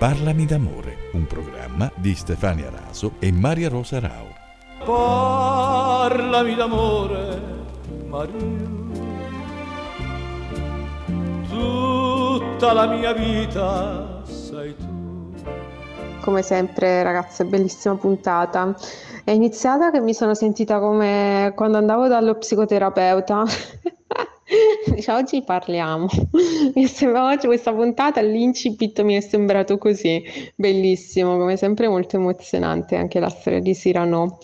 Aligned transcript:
Parlami 0.00 0.46
d'amore, 0.46 1.10
un 1.12 1.26
programma 1.26 1.92
di 1.94 2.14
Stefania 2.14 2.70
Raso 2.70 3.16
e 3.18 3.30
Maria 3.32 3.68
Rosa 3.68 4.00
Rao. 4.00 4.28
Parlami 4.82 6.54
d'amore, 6.54 7.42
Maria. 8.08 8.68
Tutta 11.50 12.72
la 12.72 12.86
mia 12.86 13.12
vita 13.12 14.22
sei 14.24 14.74
tu. 14.74 15.34
Come 16.22 16.40
sempre, 16.40 17.02
ragazze, 17.02 17.44
bellissima 17.44 17.94
puntata. 17.96 18.74
È 19.22 19.32
iniziata 19.32 19.90
che 19.90 20.00
mi 20.00 20.14
sono 20.14 20.32
sentita 20.34 20.80
come 20.80 21.52
quando 21.54 21.76
andavo 21.76 22.08
dallo 22.08 22.36
psicoterapeuta. 22.36 23.44
Dice, 25.00 25.12
oggi 25.12 25.42
parliamo. 25.42 26.08
Mi 26.76 26.86
sembra 26.86 27.30
oggi 27.30 27.46
questa 27.46 27.72
puntata, 27.72 28.20
l'incipit 28.20 29.00
mi 29.00 29.14
è 29.14 29.20
sembrato 29.20 29.78
così. 29.78 30.22
Bellissimo, 30.54 31.38
come 31.38 31.56
sempre 31.56 31.88
molto 31.88 32.16
emozionante 32.16 32.96
anche 32.96 33.18
la 33.18 33.30
storia 33.30 33.60
di 33.60 33.72
Cyrano. 33.72 34.36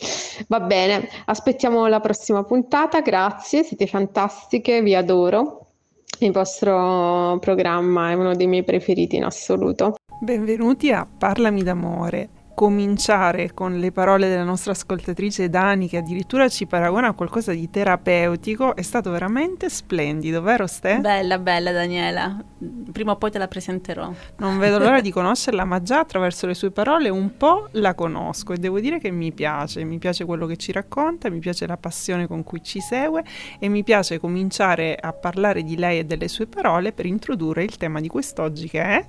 Va 0.48 0.61
bene, 0.61 1.11
aspettiamo 1.27 1.87
la 1.88 2.00
prossima 2.00 2.42
puntata, 2.42 3.02
grazie, 3.02 3.64
siete 3.64 3.87
fantastiche, 3.87 4.80
vi 4.80 4.95
adoro. 4.95 5.73
Il 6.20 6.33
vostro 6.33 7.36
programma 7.38 8.12
è 8.12 8.14
uno 8.14 8.34
dei 8.34 8.47
miei 8.47 8.64
preferiti 8.64 9.16
in 9.16 9.25
assoluto. 9.25 9.97
Benvenuti 10.23 10.91
a 10.91 11.06
Parlami 11.06 11.62
d'amore 11.62 12.36
cominciare 12.56 13.52
con 13.52 13.78
le 13.78 13.92
parole 13.92 14.30
della 14.30 14.42
nostra 14.42 14.73
ascoltatrice 14.73 15.51
Dani, 15.51 15.88
che 15.88 15.98
addirittura 15.98 16.48
ci 16.48 16.64
paragona 16.64 17.09
a 17.09 17.12
qualcosa 17.12 17.52
di 17.52 17.69
terapeutico, 17.69 18.74
è 18.74 18.80
stato 18.80 19.10
veramente 19.10 19.69
splendido, 19.69 20.41
vero 20.41 20.66
Ste? 20.66 20.98
Bella, 21.00 21.38
bella 21.38 21.70
Daniela. 21.70 22.42
Prima 22.91 23.12
o 23.12 23.16
poi 23.16 23.31
te 23.31 23.36
la 23.36 23.47
presenterò. 23.47 24.11
Non 24.39 24.58
vedo 24.58 24.78
l'ora 24.78 25.03
di 25.03 25.11
conoscerla, 25.11 25.66
ma 25.66 25.83
già 25.83 25.98
attraverso 25.98 26.47
le 26.47 26.55
sue 26.55 26.70
parole 26.70 27.11
un 27.11 27.36
po' 27.36 27.69
la 27.72 27.92
conosco 27.92 28.55
e 28.55 28.56
devo 28.56 28.81
dire 28.81 28.98
che 28.98 29.11
mi 29.11 29.33
piace, 29.33 29.84
mi 29.84 29.98
piace 29.98 30.25
quello 30.25 30.47
che 30.47 30.56
ci 30.56 30.72
racconta, 30.72 31.28
mi 31.28 31.41
piace 31.41 31.66
la 31.66 31.77
passione 31.77 32.27
con 32.27 32.42
cui 32.42 32.62
ci 32.62 32.81
segue 32.81 33.22
e 33.59 33.69
mi 33.69 33.84
piace 33.84 34.19
cominciare 34.19 34.97
a 34.98 35.12
parlare 35.12 35.62
di 35.62 35.77
lei 35.77 35.98
e 35.98 36.05
delle 36.05 36.28
sue 36.28 36.47
parole 36.47 36.92
per 36.92 37.05
introdurre 37.05 37.64
il 37.64 37.77
tema 37.77 38.00
di 38.00 38.09
quest'oggi 38.09 38.66
che 38.66 38.83
è 38.83 39.05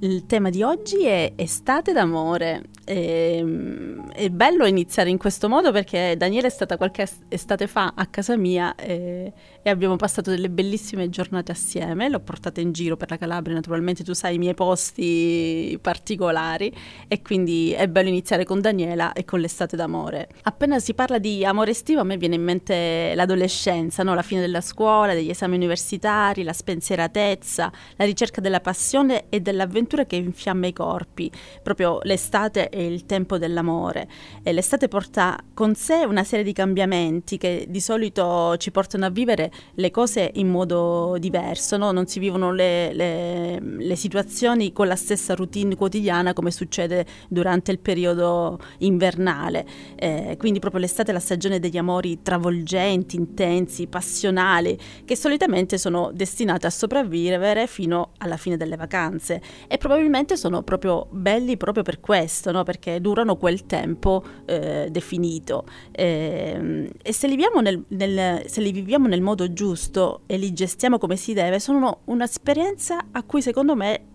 il 0.00 0.26
tema 0.26 0.50
di 0.50 0.62
oggi 0.62 1.04
è 1.04 1.32
estate 1.36 1.92
d'amore. 1.92 2.64
E, 2.84 3.38
ehm, 3.38 4.12
è 4.12 4.28
bello 4.30 4.64
iniziare 4.64 5.10
in 5.10 5.18
questo 5.18 5.48
modo 5.48 5.72
perché 5.72 6.14
Daniele 6.16 6.46
è 6.46 6.50
stata 6.50 6.76
qualche 6.76 7.08
estate 7.28 7.66
fa 7.66 7.92
a 7.96 8.06
casa 8.06 8.36
mia 8.36 8.74
e, 8.76 9.32
e, 9.62 9.70
abbiamo 9.70 9.96
passato 9.96 10.30
delle 10.30 10.50
bellissime 10.50 11.08
giornate 11.08 11.52
assieme. 11.52 12.08
L'ho 12.08 12.20
portata 12.20 12.60
in 12.60 12.72
giro 12.72 12.96
per 12.96 13.10
la 13.10 13.16
Calabria, 13.16 13.54
naturalmente 13.54 14.04
tu 14.04 14.12
sai 14.12 14.34
i 14.34 14.38
miei 14.38 14.54
posti 14.54 15.78
particolari 15.80 16.72
e 17.08 17.22
quindi 17.22 17.72
è 17.72 17.88
bello 17.88 18.08
iniziare 18.08 18.44
con 18.44 18.60
Daniela 18.60 19.12
e 19.12 19.24
con 19.24 19.40
l'estate 19.40 19.76
d'amore. 19.76 20.28
Appena 20.42 20.78
si 20.78 20.94
parla 20.94 21.18
di 21.18 21.44
amore 21.44 21.70
estivo 21.70 22.00
a 22.00 22.04
me 22.04 22.16
viene 22.16 22.34
in 22.34 22.42
mente 22.42 23.12
l'adolescenza, 23.14 24.02
no? 24.02 24.14
la 24.14 24.22
fine 24.22 24.40
della 24.40 24.60
scuola, 24.60 25.14
degli 25.14 25.30
esami 25.30 25.56
universitari, 25.56 26.42
la 26.42 26.52
spensieratezza, 26.52 27.72
la 27.96 28.04
ricerca 28.04 28.40
della 28.40 28.60
passione 28.60 29.24
e 29.28 29.40
dell'avventura 29.40 29.75
avventura 29.76 30.06
che 30.06 30.16
infiamma 30.16 30.66
i 30.66 30.72
corpi. 30.72 31.30
Proprio 31.62 31.98
l'estate 32.02 32.68
è 32.70 32.80
il 32.80 33.04
tempo 33.04 33.36
dell'amore 33.36 34.08
e 34.42 34.52
l'estate 34.52 34.88
porta 34.88 35.38
con 35.52 35.74
sé 35.74 36.04
una 36.06 36.24
serie 36.24 36.44
di 36.44 36.52
cambiamenti 36.52 37.36
che 37.36 37.66
di 37.68 37.80
solito 37.80 38.56
ci 38.56 38.70
portano 38.70 39.04
a 39.04 39.10
vivere 39.10 39.52
le 39.74 39.90
cose 39.90 40.30
in 40.34 40.48
modo 40.48 41.16
diverso, 41.18 41.76
no? 41.76 41.92
non 41.92 42.06
si 42.06 42.18
vivono 42.18 42.52
le, 42.52 42.92
le, 42.94 43.60
le 43.60 43.96
situazioni 43.96 44.72
con 44.72 44.86
la 44.86 44.96
stessa 44.96 45.34
routine 45.34 45.76
quotidiana 45.76 46.32
come 46.32 46.50
succede 46.50 47.04
durante 47.28 47.70
il 47.70 47.78
periodo 47.78 48.58
invernale. 48.78 49.66
Eh, 49.96 50.36
quindi 50.38 50.58
proprio 50.58 50.80
l'estate 50.80 51.10
è 51.10 51.14
la 51.14 51.20
stagione 51.20 51.58
degli 51.58 51.76
amori 51.76 52.22
travolgenti, 52.22 53.16
intensi, 53.16 53.86
passionali, 53.86 54.78
che 55.04 55.16
solitamente 55.16 55.76
sono 55.76 56.10
destinati 56.12 56.66
a 56.66 56.70
sopravvivere 56.70 57.66
fino 57.66 58.12
alla 58.18 58.36
fine 58.36 58.56
delle 58.56 58.76
vacanze 58.76 59.42
e 59.68 59.78
probabilmente 59.78 60.36
sono 60.36 60.62
proprio 60.62 61.06
belli 61.10 61.56
proprio 61.56 61.82
per 61.82 62.00
questo, 62.00 62.52
no? 62.52 62.62
perché 62.62 63.00
durano 63.00 63.36
quel 63.36 63.66
tempo 63.66 64.22
eh, 64.44 64.88
definito. 64.90 65.64
Eh, 65.92 66.90
e 67.02 67.12
se 67.12 67.26
li, 67.26 67.36
nel, 67.60 67.84
nel, 67.88 68.42
se 68.46 68.60
li, 68.60 68.72
viviamo 68.72 69.06
nel 69.08 69.22
modo 69.22 69.52
giusto 69.52 70.22
e 70.26 70.36
li 70.36 70.52
gestiamo 70.52 70.98
come 70.98 71.16
si 71.16 71.32
deve, 71.32 71.60
sono 71.60 72.00
un'esperienza 72.04 73.06
a 73.10 73.22
cui 73.22 73.42
secondo 73.42 73.74
me 73.74 74.14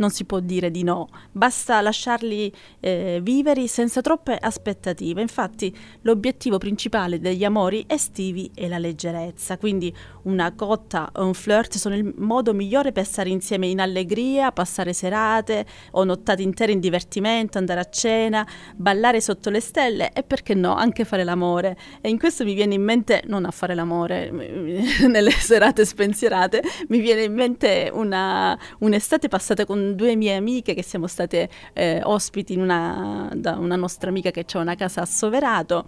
non 0.00 0.10
si 0.10 0.24
può 0.24 0.40
dire 0.40 0.70
di 0.70 0.82
no, 0.82 1.08
basta 1.30 1.80
lasciarli 1.80 2.52
eh, 2.80 3.20
vivere 3.22 3.68
senza 3.68 4.00
troppe 4.00 4.36
aspettative. 4.36 5.20
Infatti 5.20 5.74
l'obiettivo 6.02 6.58
principale 6.58 7.20
degli 7.20 7.44
amori 7.44 7.84
estivi 7.86 8.50
è 8.54 8.66
la 8.66 8.78
leggerezza, 8.78 9.58
quindi 9.58 9.94
una 10.22 10.52
cotta 10.54 11.10
o 11.14 11.24
un 11.24 11.34
flirt 11.34 11.76
sono 11.76 11.94
il 11.94 12.12
modo 12.16 12.54
migliore 12.54 12.92
per 12.92 13.04
stare 13.04 13.28
insieme 13.28 13.66
in 13.66 13.80
allegria, 13.80 14.52
passare 14.52 14.92
serate 14.92 15.66
o 15.92 16.04
nottate 16.04 16.42
intere 16.42 16.72
in 16.72 16.80
divertimento, 16.80 17.58
andare 17.58 17.80
a 17.80 17.88
cena, 17.88 18.46
ballare 18.74 19.20
sotto 19.20 19.50
le 19.50 19.60
stelle 19.60 20.12
e 20.12 20.22
perché 20.22 20.54
no, 20.54 20.74
anche 20.74 21.04
fare 21.04 21.24
l'amore. 21.24 21.76
E 22.00 22.08
in 22.08 22.18
questo 22.18 22.44
mi 22.44 22.54
viene 22.54 22.74
in 22.74 22.82
mente, 22.82 23.22
non 23.26 23.44
a 23.44 23.50
fare 23.50 23.74
l'amore, 23.74 24.30
nelle 25.06 25.30
serate 25.30 25.84
spensierate, 25.84 26.62
mi 26.88 27.00
viene 27.00 27.24
in 27.24 27.34
mente 27.34 27.90
una, 27.92 28.58
un'estate 28.78 29.28
passata 29.28 29.66
con 29.66 29.89
due 29.94 30.16
mie 30.16 30.36
amiche 30.36 30.74
che 30.74 30.82
siamo 30.82 31.06
state 31.06 31.48
eh, 31.72 32.00
ospiti 32.04 32.56
una, 32.56 33.30
da 33.34 33.56
una 33.56 33.76
nostra 33.76 34.10
amica 34.10 34.30
che 34.30 34.44
ha 34.50 34.58
una 34.58 34.74
casa 34.74 35.02
a 35.02 35.06
Soverato 35.06 35.84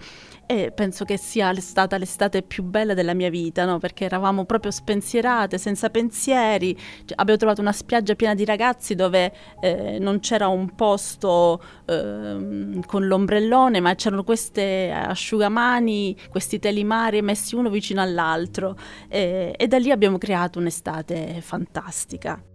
e 0.47 0.71
penso 0.71 1.05
che 1.05 1.17
sia 1.17 1.55
stata 1.55 1.97
l'estate 1.97 2.43
più 2.43 2.63
bella 2.63 2.95
della 2.95 3.15
mia 3.15 3.31
vita, 3.31 3.65
no? 3.65 3.79
perché 3.79 4.05
eravamo 4.05 4.45
proprio 4.45 4.71
spensierate, 4.71 5.57
senza 5.57 5.89
pensieri, 5.89 6.77
cioè, 6.77 7.15
abbiamo 7.17 7.39
trovato 7.39 7.61
una 7.61 7.73
spiaggia 7.73 8.15
piena 8.15 8.35
di 8.35 8.45
ragazzi 8.45 8.95
dove 8.95 9.33
eh, 9.61 9.99
non 9.99 10.21
c'era 10.21 10.49
un 10.49 10.75
posto 10.75 11.63
eh, 11.87 12.81
con 12.87 13.07
l'ombrellone, 13.07 13.81
ma 13.81 13.95
c'erano 13.95 14.25
queste 14.25 14.91
asciugamani, 14.93 16.17
questi 16.29 16.59
telimari 16.59 17.23
messi 17.23 17.55
uno 17.55 17.71
vicino 17.71 18.03
all'altro 18.03 18.77
e, 19.09 19.55
e 19.57 19.67
da 19.67 19.79
lì 19.79 19.91
abbiamo 19.91 20.19
creato 20.19 20.59
un'estate 20.59 21.41
fantastica. 21.41 22.52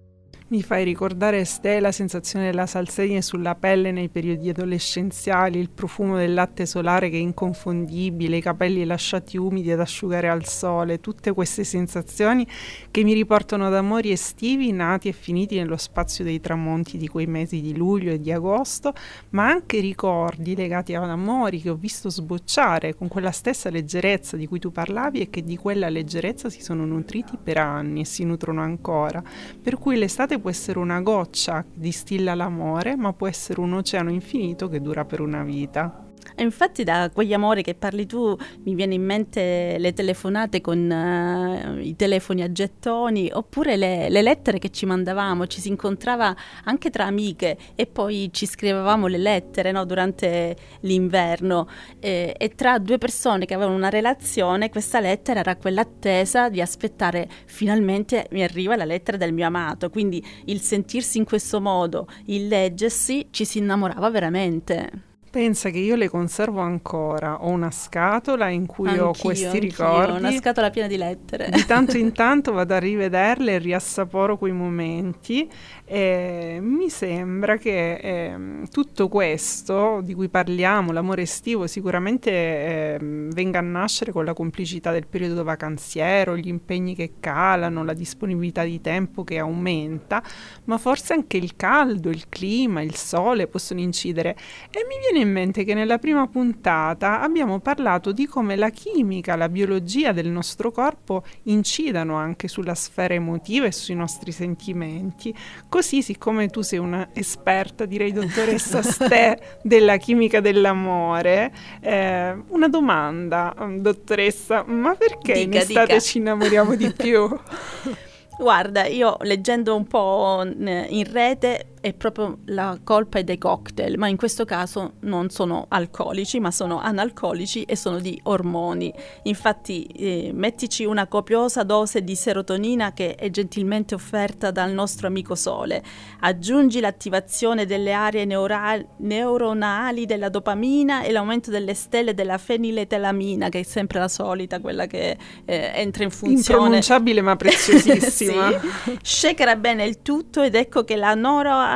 Mi 0.50 0.62
fai 0.62 0.86
ricordare 0.86 1.44
Ste 1.44 1.82
la 1.82 1.92
sensazione 1.92 2.46
della 2.46 2.68
salsedine 2.68 3.22
sulla 3.22 3.56
pelle 3.56 3.92
nei 3.92 4.08
periodi 4.08 4.48
adolescenziali, 4.48 5.60
il 5.60 5.70
profumo 5.70 6.16
del 6.16 6.34
latte 6.34 6.66
solare 6.66 7.10
che 7.10 7.18
è 7.18 7.20
inconfondibile, 7.20 8.38
i 8.38 8.42
capelli 8.42 8.86
lasciati 8.86 9.36
umidi 9.36 9.74
ad 9.74 9.82
asciugare 9.82 10.30
al 10.30 10.46
sole, 10.46 11.02
tutte 11.02 11.34
queste 11.34 11.66
sensazioni 11.66 12.48
che 12.92 13.04
mi 13.04 13.12
riportano 13.12 13.68
ad 13.68 13.76
amori 13.76 14.10
estivi 14.12 14.72
nati 14.72 15.10
e 15.10 15.12
finiti 15.12 15.58
nello 15.58 15.76
spazio 15.76 16.24
dei 16.24 16.40
tramonti 16.40 16.98
di 16.98 17.10
quei 17.10 17.28
mesi 17.28 17.60
di 17.60 17.76
luglio 17.76 18.14
e 18.14 18.22
di 18.22 18.32
agosto, 18.32 18.94
ma 19.32 19.50
anche 19.50 19.82
ricordi 19.82 20.56
legati 20.56 20.96
ad 20.96 21.10
amori 21.10 21.60
che 21.60 21.72
ho 21.72 21.76
visto 21.76 22.10
sbocciare 22.10 22.96
con 22.96 23.10
quella 23.10 23.32
stessa 23.32 23.70
leggerezza 23.70 24.38
di 24.38 24.48
cui 24.48 24.60
tu 24.60 24.72
parlavi 24.72 25.20
e 25.20 25.30
che 25.30 25.44
di 25.44 25.58
quella 25.58 25.90
leggerezza 25.90 26.50
si 26.50 26.62
sono 26.62 26.86
nutriti 26.86 27.38
per 27.44 27.58
anni 27.58 28.00
e 28.00 28.06
si 28.06 28.24
nutrono 28.24 28.62
ancora. 28.62 29.22
Per 29.62 29.78
cui 29.78 29.98
l'estate 29.98 30.36
può 30.40 30.50
essere 30.50 30.80
una 30.80 31.02
goccia 31.02 31.64
che 31.64 31.70
distilla 31.74 32.36
l'amore, 32.36 32.96
ma 32.96 33.14
può 33.14 33.28
essere 33.28 33.60
un 33.60 33.74
oceano 33.74 34.12
infinito 34.12 34.68
che 34.68 34.82
dura 34.82 35.06
per 35.06 35.22
una 35.22 35.44
vita. 35.44 36.07
Infatti 36.38 36.84
da 36.84 37.10
quegli 37.14 37.34
amori 37.34 37.64
che 37.64 37.76
parli 37.76 38.06
tu 38.06 38.36
mi 38.64 38.76
viene 38.76 38.94
in 38.94 39.04
mente 39.04 39.78
le 39.80 39.94
telefonate 39.94 40.62
con 40.62 40.78
uh, 40.78 41.80
i 41.80 41.96
telefoni 41.96 42.44
a 42.44 42.52
gettoni 42.52 43.30
oppure 43.34 43.76
le, 43.76 44.10
le, 44.10 44.22
lettere 44.22 44.60
che 44.60 44.70
ci 44.70 44.86
mandavamo, 44.86 45.48
ci 45.48 45.62
si 45.62 45.70
incontrava 45.70 46.36
anche 46.66 46.90
tra 46.90 47.06
amiche 47.06 47.58
e 47.76 47.86
poi 47.86 48.30
ci 48.32 48.46
scrivevamo 48.46 49.08
le 49.08 49.18
lettere 49.18 49.72
no, 49.72 49.86
durante 49.86 50.56
l'inverno 50.82 51.68
e, 52.00 52.36
e 52.38 52.50
tra 52.50 52.78
due 52.80 52.98
persone 52.98 53.46
che 53.46 53.54
avevano 53.54 53.76
una 53.76 53.90
relazione 53.90 54.70
questa 54.70 55.00
lettera 55.00 55.40
era 55.40 55.56
quella 55.56 55.82
attesa 55.82 56.50
di 56.50 56.62
aspettare 56.62 57.28
finalmente 57.46 58.28
mi 58.32 58.44
arriva 58.44 58.76
la 58.76 58.86
lettera 58.86 59.18
del 59.18 59.34
mio 59.34 59.48
amato, 59.48 59.90
quindi 59.90 60.24
il 60.46 60.62
sentirsi 60.62 61.18
in 61.18 61.26
questo 61.26 61.62
modo, 61.62 62.08
il 62.26 62.48
leggersi 62.48 63.28
ci 63.32 63.46
si 63.46 63.60
innamorava 63.60 64.10
veramente. 64.10 65.07
Pensa 65.30 65.70
che 65.70 65.80
io 65.80 65.96
le 65.96 66.10
conservo 66.10 66.62
ancora, 66.62 67.44
ho 67.44 67.50
una 67.50 67.70
scatola 67.70 68.48
in 68.50 68.66
cui 68.66 68.88
Anch'io, 68.90 69.08
ho 69.08 69.14
questi 69.20 69.60
ricordi. 69.60 70.20
Una 70.20 70.32
scatola 70.32 70.70
piena 70.70 70.88
di 70.88 70.98
lettere. 70.98 71.50
Di 71.50 71.66
tanto 71.66 71.98
in 71.98 72.12
tanto 72.16 72.54
vado 72.54 72.74
a 72.74 72.80
rivederle 72.80 73.56
e 73.56 73.58
riassaporo 73.58 74.38
quei 74.38 74.54
momenti 74.54 75.50
e 75.90 76.60
mi 76.62 76.90
sembra 76.90 77.58
che 77.58 77.94
eh, 77.94 78.36
tutto 78.70 79.08
questo 79.08 80.02
di 80.02 80.14
cui 80.14 80.30
parliamo, 80.30 80.92
l'amore 80.92 81.22
estivo, 81.22 81.68
sicuramente 81.68 82.32
eh, 82.32 82.98
venga 83.00 83.60
a 83.60 83.62
nascere 83.62 84.12
con 84.12 84.26
la 84.26 84.34
complicità 84.34 84.92
del 84.92 85.08
periodo 85.08 85.44
vacanziero, 85.44 86.36
gli 86.36 86.48
impegni 86.48 86.96
che 86.96 87.14
calano, 87.20 87.84
la 87.84 87.94
disponibilità 87.94 88.64
di 88.64 88.82
tempo 88.82 89.24
che 89.24 89.40
aumenta, 89.40 90.24
ma 90.66 90.78
forse 90.78 91.14
anche 91.14 91.38
il 91.38 91.56
caldo, 91.56 92.10
il 92.10 92.28
clima, 92.30 92.82
il 92.82 92.96
sole 92.96 93.48
possono 93.48 93.80
incidere. 93.80 94.36
E 94.72 94.86
mi 94.88 94.96
viene 95.00 95.17
in 95.20 95.32
mente 95.32 95.64
che 95.64 95.74
nella 95.74 95.98
prima 95.98 96.28
puntata 96.28 97.22
abbiamo 97.22 97.60
parlato 97.60 98.12
di 98.12 98.26
come 98.26 98.56
la 98.56 98.70
chimica, 98.70 99.36
la 99.36 99.50
biologia 99.50 100.12
del 100.12 100.28
nostro 100.28 100.72
corpo 100.72 101.24
incidano 101.44 102.16
anche 102.16 102.48
sulla 102.48 102.76
sfera 102.76 103.14
emotiva 103.14 103.66
e 103.66 103.72
sui 103.72 103.96
nostri 103.96 104.32
sentimenti. 104.32 105.34
Così, 105.70 106.02
siccome 106.02 106.50
tu 106.50 106.62
sei 106.62 106.80
una 106.80 107.10
esperta, 107.14 107.86
direi 107.86 108.12
dottoressa 108.12 108.82
Ste 108.84 109.40
della 109.62 109.98
chimica 109.98 110.40
dell'amore, 110.40 111.54
eh, 111.82 112.36
una 112.48 112.68
domanda, 112.68 113.54
dottoressa, 113.78 114.64
ma 114.66 114.96
perché 114.96 115.34
Dica, 115.34 115.40
in 115.40 115.54
estate 115.54 115.86
dica. 115.86 116.00
ci 116.00 116.18
innamoriamo 116.20 116.76
di 116.76 116.92
più? 116.96 117.28
Guarda, 118.38 118.86
io 118.86 119.18
leggendo 119.22 119.76
un 119.76 119.88
po' 119.88 120.44
in 120.46 121.12
rete 121.12 121.70
è 121.88 121.94
proprio 121.94 122.40
la 122.46 122.78
colpa 122.84 123.20
è 123.20 123.24
dei 123.24 123.38
cocktail, 123.38 123.98
ma 123.98 124.08
in 124.08 124.18
questo 124.18 124.44
caso 124.44 124.94
non 125.02 125.30
sono 125.30 125.66
alcolici, 125.70 126.40
ma 126.40 126.52
sono 126.52 126.80
analcolici 126.80 127.64
e 127.64 127.76
sono 127.78 128.00
di 128.00 128.20
ormoni. 128.24 128.94
Infatti 129.24 129.84
eh, 129.84 130.32
mettici 130.34 130.84
una 130.84 131.08
copiosa 131.08 131.64
dose 131.64 132.04
di 132.04 132.16
serotonina 132.16 132.92
che 132.92 133.16
è 133.16 133.30
gentilmente 133.30 133.96
offerta 133.96 134.52
dal 134.52 134.72
nostro 134.72 135.08
amico 135.08 135.36
Sole. 135.36 135.82
Aggiungi 136.20 136.80
l'attivazione 136.82 137.66
delle 137.66 137.94
aree 137.94 138.26
neura- 138.26 138.84
neuronali 138.98 140.06
della 140.06 140.30
dopamina 140.30 141.04
e 141.04 141.12
l'aumento 141.12 141.52
delle 141.52 141.74
stelle 141.74 142.14
della 142.14 142.38
feniletelamina, 142.38 143.48
che 143.48 143.60
è 143.60 143.64
sempre 143.64 144.00
la 144.00 144.10
solita, 144.10 144.60
quella 144.60 144.88
che 144.88 145.18
eh, 145.46 145.72
entra 145.74 146.04
in 146.04 146.12
funzione. 146.12 146.60
Impronunciabile 146.60 147.22
ma 147.22 147.36
preziosissima. 147.38 148.60
Sì. 148.60 149.00
Shakera 149.02 149.56
bene 149.56 149.86
il 149.86 150.02
tutto 150.02 150.42
ed 150.42 150.56
ecco 150.56 150.84
che 150.84 150.98
la 150.98 151.16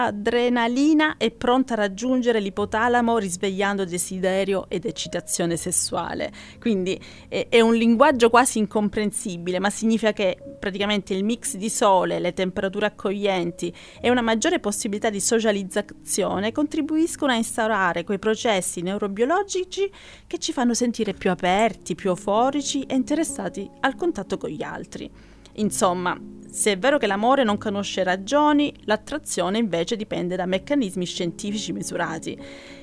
noradrenalina 0.02 1.18
è 1.18 1.30
pronta 1.32 1.74
a 1.74 1.78
raggiungere 1.78 2.40
l'ipotalamo 2.40 3.18
risvegliando 3.18 3.86
desiderio 3.86 4.66
ed 4.70 4.86
eccitazione 4.86 5.58
sessuale. 5.58 6.32
Quindi 6.60 7.00
è, 7.28 7.48
è 7.50 7.60
un 7.62 7.76
linguaggio 7.76 8.30
quasi 8.30 8.58
incomprensibile, 8.58 9.60
ma 9.60 9.70
significa 9.70 10.14
che 10.14 10.38
praticamente 10.60 11.14
il 11.14 11.24
mix 11.24 11.56
di 11.56 11.70
sole, 11.70 12.20
le 12.20 12.34
temperature 12.34 12.88
accoglienti 12.88 13.74
e 14.00 14.10
una 14.10 14.22
maggiore 14.22 14.60
possibilità 14.60 15.10
di 15.10 15.20
socializzazione 15.20 16.52
contribuiscono 16.52 17.32
a 17.32 17.36
instaurare 17.36 18.04
quei 18.04 18.20
processi 18.20 18.82
neurobiologici 18.82 19.92
che 20.26 20.38
ci 20.40 20.52
fanno 20.52 20.74
sentire 20.74 21.14
più 21.14 21.30
aperti, 21.30 21.96
più 21.96 22.10
euforici 22.10 22.84
e 22.84 22.96
interessati 22.96 23.70
al 23.82 23.96
contatto 23.96 24.38
con 24.38 24.50
gli 24.50 24.64
altri. 24.64 25.10
Insomma, 25.56 26.18
se 26.52 26.74
è 26.74 26.78
vero 26.78 26.98
che 26.98 27.08
l'amore 27.08 27.46
non 27.46 27.58
conosce 27.58 28.04
ragioni, 28.04 28.74
l'attrazione 28.84 29.58
invece 29.58 29.96
dipende 29.96 30.36
da 30.36 30.46
meccanismi 30.46 31.06
scientifici 31.06 31.72
misurati. 31.72 32.38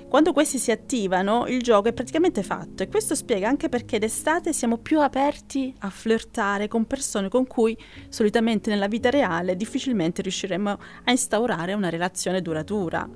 Quando 0.08 0.32
questi 0.32 0.56
si 0.56 0.70
attivano, 0.70 1.46
il 1.48 1.60
gioco 1.60 1.88
è 1.88 1.92
praticamente 1.92 2.42
fatto 2.42 2.82
e 2.82 2.88
questo 2.88 3.14
spiega 3.14 3.46
anche 3.46 3.68
perché 3.68 3.98
d'estate 3.98 4.54
siamo 4.54 4.78
più 4.78 5.00
aperti 5.00 5.74
a 5.80 5.90
flirtare 5.90 6.66
con 6.66 6.86
persone 6.86 7.28
con 7.28 7.46
cui 7.46 7.76
solitamente 8.08 8.70
nella 8.70 8.88
vita 8.88 9.10
reale 9.10 9.54
difficilmente 9.54 10.22
riusciremo 10.22 10.70
a 11.04 11.10
instaurare 11.10 11.74
una 11.74 11.90
relazione 11.90 12.40
duratura. 12.40 13.06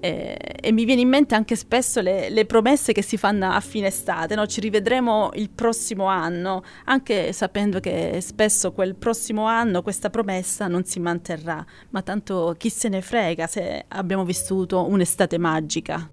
Eh, 0.00 0.36
e 0.62 0.72
mi 0.72 0.84
viene 0.84 1.02
in 1.02 1.08
mente 1.08 1.34
anche 1.34 1.56
spesso 1.56 2.00
le, 2.00 2.30
le 2.30 2.46
promesse 2.46 2.92
che 2.92 3.02
si 3.02 3.16
fanno 3.16 3.50
a 3.50 3.60
fine 3.60 3.88
estate, 3.88 4.34
no? 4.34 4.46
ci 4.46 4.60
rivedremo 4.60 5.30
il 5.34 5.50
prossimo 5.50 6.06
anno, 6.06 6.62
anche 6.86 7.32
sapendo 7.32 7.80
che 7.80 8.18
spesso 8.20 8.72
quel 8.72 8.96
prossimo 8.96 9.44
anno 9.44 9.82
questa 9.82 10.08
promessa 10.10 10.68
non 10.68 10.84
si 10.84 11.00
manterrà, 11.00 11.64
ma 11.90 12.02
tanto 12.02 12.54
chi 12.56 12.70
se 12.70 12.88
ne 12.88 13.02
frega 13.02 13.46
se 13.46 13.84
abbiamo 13.88 14.24
vissuto 14.24 14.86
un'estate 14.88 15.38
magica. 15.38 16.10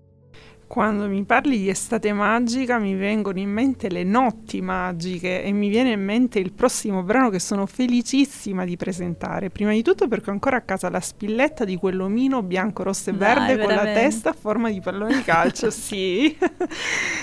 Quando 0.67 1.07
mi 1.07 1.23
parli 1.23 1.57
di 1.59 1.69
estate 1.69 2.11
magica 2.11 2.77
mi 2.77 2.93
vengono 2.93 3.39
in 3.39 3.49
mente 3.49 3.89
le 3.89 4.03
notti 4.03 4.59
magiche 4.59 5.41
e 5.41 5.53
mi 5.53 5.69
viene 5.69 5.91
in 5.91 6.03
mente 6.03 6.39
il 6.39 6.51
prossimo 6.51 7.03
brano 7.03 7.29
che 7.29 7.39
sono 7.39 7.65
felicissima 7.65 8.65
di 8.65 8.75
presentare. 8.75 9.49
Prima 9.49 9.71
di 9.71 9.81
tutto 9.81 10.09
perché 10.09 10.29
ho 10.29 10.33
ancora 10.33 10.57
a 10.57 10.61
casa 10.61 10.89
la 10.89 10.99
spilletta 10.99 11.63
di 11.63 11.77
quell'omino 11.77 12.43
bianco, 12.43 12.83
rosso 12.83 13.11
e 13.11 13.13
Dai, 13.13 13.33
verde 13.33 13.57
con 13.57 13.69
la 13.69 13.81
veramente? 13.81 14.01
testa 14.01 14.31
a 14.31 14.35
forma 14.37 14.69
di 14.69 14.81
pallone 14.81 15.15
di 15.15 15.23
calcio, 15.23 15.71
sì. 15.71 16.37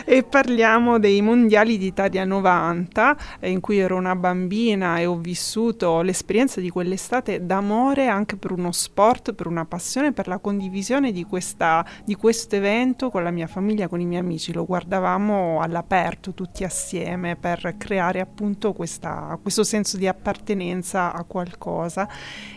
e 0.07 0.23
parliamo 0.23 0.99
dei 0.99 1.21
mondiali 1.21 1.77
d'Italia 1.77 2.25
90 2.25 3.17
eh, 3.41 3.51
in 3.51 3.61
cui 3.61 3.79
ero 3.79 3.97
una 3.97 4.17
bambina 4.17 4.99
e 4.99 5.05
ho 5.05 5.19
vissuto 5.19 6.01
l'esperienza 6.01 6.63
di 6.63 6.71
quell'estate 6.71 7.45
d'amore 7.45 8.09
anche 8.09 8.37
per 8.37 8.53
uno 8.53 8.73
sport, 8.73 9.35
per 9.35 9.47
una 9.47 9.67
passione, 9.67 10.13
per 10.13 10.29
la 10.29 10.39
condivisione 10.39 11.13
di, 11.13 11.25
questa, 11.25 11.85
di 12.07 12.15
questo 12.15 12.57
evento 12.57 13.11
con 13.11 13.23
la 13.23 13.33
mia 13.35 13.47
famiglia, 13.47 13.89
con 13.89 14.01
i 14.01 14.07
miei 14.07 14.21
amici. 14.23 14.53
Lo 14.53 14.65
guardavamo 14.65 15.61
all'aperto 15.61 16.33
tutti 16.33 16.65
assieme 16.65 17.37
per 17.37 17.75
creare 17.77 18.21
appunto 18.21 18.73
questa, 18.73 19.39
questo 19.43 19.65
senso 19.65 19.99
di 19.99 20.09
appartenenza 20.09 21.13
a 21.13 21.25
qualcosa 21.25 22.09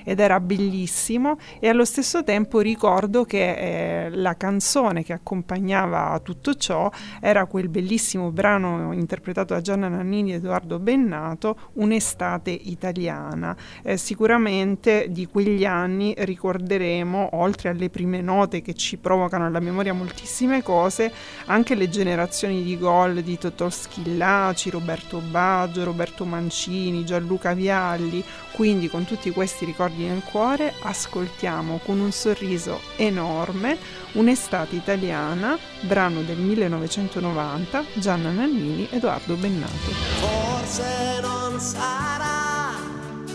ed 0.06 0.20
era 0.20 0.40
bellissimo 0.40 1.38
e 1.60 1.68
allo 1.68 1.84
stesso 1.84 2.24
tempo 2.24 2.60
ricordo 2.60 3.26
che 3.26 4.06
eh, 4.06 4.10
la 4.12 4.38
canzone 4.38 5.04
che 5.04 5.14
accompagnava 5.14 6.20
tutto 6.24 6.56
ciò 6.56 6.90
era 7.20 7.46
quel 7.46 7.68
bellissimo 7.68 8.32
brano 8.32 8.94
interpretato 8.94 9.54
da 9.54 9.62
Gianna 9.62 9.88
Nannini 9.88 10.32
e 10.32 10.36
Edoardo 10.36 10.80
Bennato, 10.80 11.58
Un'estate 11.74 12.52
italiana. 12.52 13.56
Eh, 13.84 13.98
sicuramente 13.98 15.08
di 15.10 15.26
quegli 15.26 15.66
anni 15.66 16.14
ricorderemo, 16.18 17.30
oltre 17.34 17.70
alle 17.70 17.90
prime 17.90 18.22
note 18.22 18.62
che 18.62 18.74
ci 18.74 18.98
provocano 18.98 19.46
alla 19.46 19.60
memoria 19.60 19.94
moltissime 19.94 20.62
cose, 20.68 21.14
anche 21.46 21.76
le 21.76 21.88
generazioni 21.88 22.62
di 22.62 22.78
gol 22.78 23.22
di 23.22 23.38
Totò 23.38 23.70
Schillaci, 23.70 24.70
Roberto 24.70 25.20
Baggio, 25.20 25.86
Roberto 25.86 26.26
Mancini, 26.26 27.06
Gianluca 27.06 27.54
Vialli. 27.54 28.22
Quindi 28.52 28.90
con 28.90 29.06
tutti 29.06 29.32
questi 29.32 29.64
ricordi 29.64 30.04
nel 30.04 30.24
cuore 30.24 30.74
ascoltiamo 30.82 31.80
con 31.86 32.02
un 32.02 32.12
sorriso 32.12 32.82
enorme 32.98 33.78
Un'estate 34.14 34.76
italiana, 34.76 35.58
brano 35.82 36.24
del 36.24 36.38
1990, 36.38 37.84
Gianna 37.94 38.32
Nannini, 38.32 38.88
Edoardo 38.90 39.36
Bennato. 39.36 39.92
Forse 40.20 41.20
non 41.22 41.60
sarà 41.60 42.74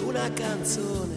una 0.05 0.29
canzone 0.33 1.15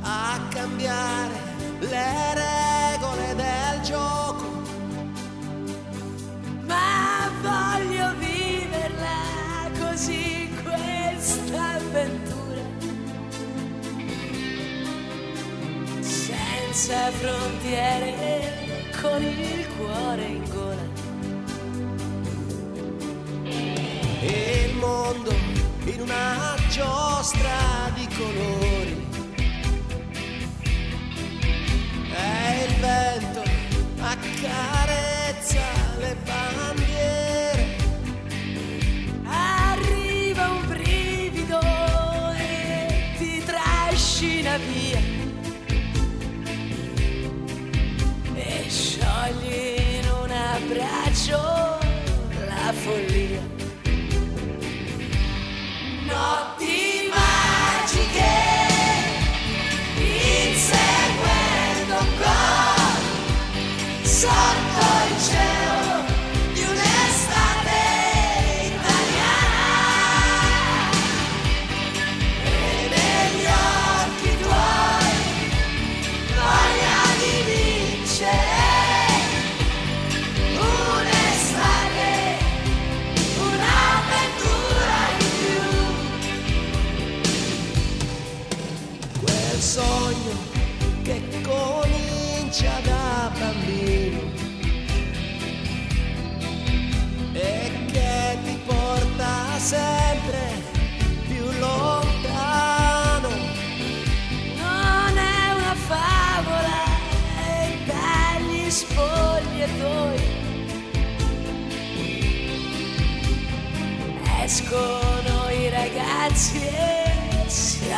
a 0.00 0.40
cambiare 0.48 1.45
le 1.80 2.34
regole 2.34 3.34
del 3.34 3.80
gioco, 3.82 4.62
ma 6.66 7.30
voglio 7.42 8.14
viverla 8.18 9.70
così 9.78 10.50
questa 10.62 11.74
avventura 11.74 12.62
senza 16.00 17.10
frontiere 17.10 18.90
con 19.00 19.22
il 19.22 19.66
cuore 19.76 20.24
in 20.24 20.44
gola 20.50 20.96
il 24.28 24.74
mondo 24.76 25.30
in 25.84 26.00
una 26.00 26.54
giostra 26.68 27.90
di 27.94 28.08
colori. 28.16 29.05
E 32.18 32.64
il 32.66 32.74
vento 32.80 33.42
accarezza 34.00 35.60
le 35.98 36.16
bandiere. 36.24 37.76
arriva 39.24 40.48
un 40.50 40.66
brivido 40.66 41.60
e 42.36 43.14
ti 43.18 43.42
trascina 43.44 44.56
via 44.58 45.00
e 48.34 48.64
sciogli 48.68 49.98
in 50.00 50.08
un 50.22 50.30
abbraccio 50.30 51.78
la 52.46 52.72
follia 52.72 53.42
notti 56.06 56.45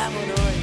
siamo 0.09 0.58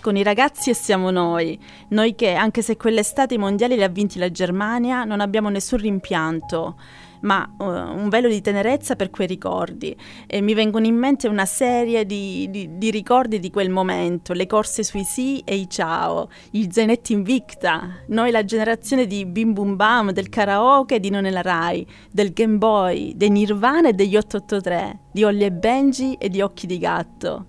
Escono 0.00 0.18
i 0.18 0.22
ragazzi 0.22 0.70
e 0.70 0.74
siamo 0.74 1.10
noi. 1.10 1.60
Noi 1.88 2.14
che, 2.14 2.32
anche 2.32 2.62
se 2.62 2.78
quell'estate 2.78 3.34
i 3.34 3.36
mondiali 3.36 3.74
li 3.74 3.82
ha 3.82 3.88
vinti 3.88 4.18
la 4.18 4.30
Germania, 4.30 5.04
non 5.04 5.20
abbiamo 5.20 5.50
nessun 5.50 5.78
rimpianto, 5.78 6.80
ma 7.20 7.44
eh, 7.60 7.64
un 7.64 8.08
velo 8.08 8.26
di 8.28 8.40
tenerezza 8.40 8.96
per 8.96 9.10
quei 9.10 9.26
ricordi. 9.26 9.94
E 10.26 10.40
mi 10.40 10.54
vengono 10.54 10.86
in 10.86 10.94
mente 10.94 11.28
una 11.28 11.44
serie 11.44 12.06
di, 12.06 12.48
di- 12.48 12.78
di 12.78 12.90
ricordi 12.90 13.40
di 13.40 13.50
quel 13.50 13.68
momento, 13.68 14.32
le 14.32 14.46
corse 14.46 14.84
sui 14.84 15.04
sì 15.04 15.42
e 15.44 15.54
i 15.54 15.68
ciao, 15.68 16.30
gli 16.48 16.66
zainetti 16.70 17.12
invicta, 17.12 18.00
noi 18.06 18.30
la 18.30 18.46
generazione 18.46 19.06
di 19.06 19.26
Bim 19.26 19.52
Bum 19.52 19.76
Bam, 19.76 20.12
del 20.12 20.30
karaoke 20.30 20.98
di 20.98 21.10
Non 21.10 21.26
è 21.26 21.30
la 21.30 21.42
Rai, 21.42 21.86
del 22.10 22.32
Game 22.32 22.56
Boy, 22.56 23.14
dei 23.18 23.28
Nirvana 23.28 23.90
e 23.90 23.92
degli 23.92 24.16
883, 24.16 24.98
di 25.12 25.24
Ollie 25.24 25.48
e 25.48 25.52
Benji 25.52 26.14
e 26.14 26.30
di 26.30 26.40
Occhi 26.40 26.66
di 26.66 26.78
Gatto 26.78 27.44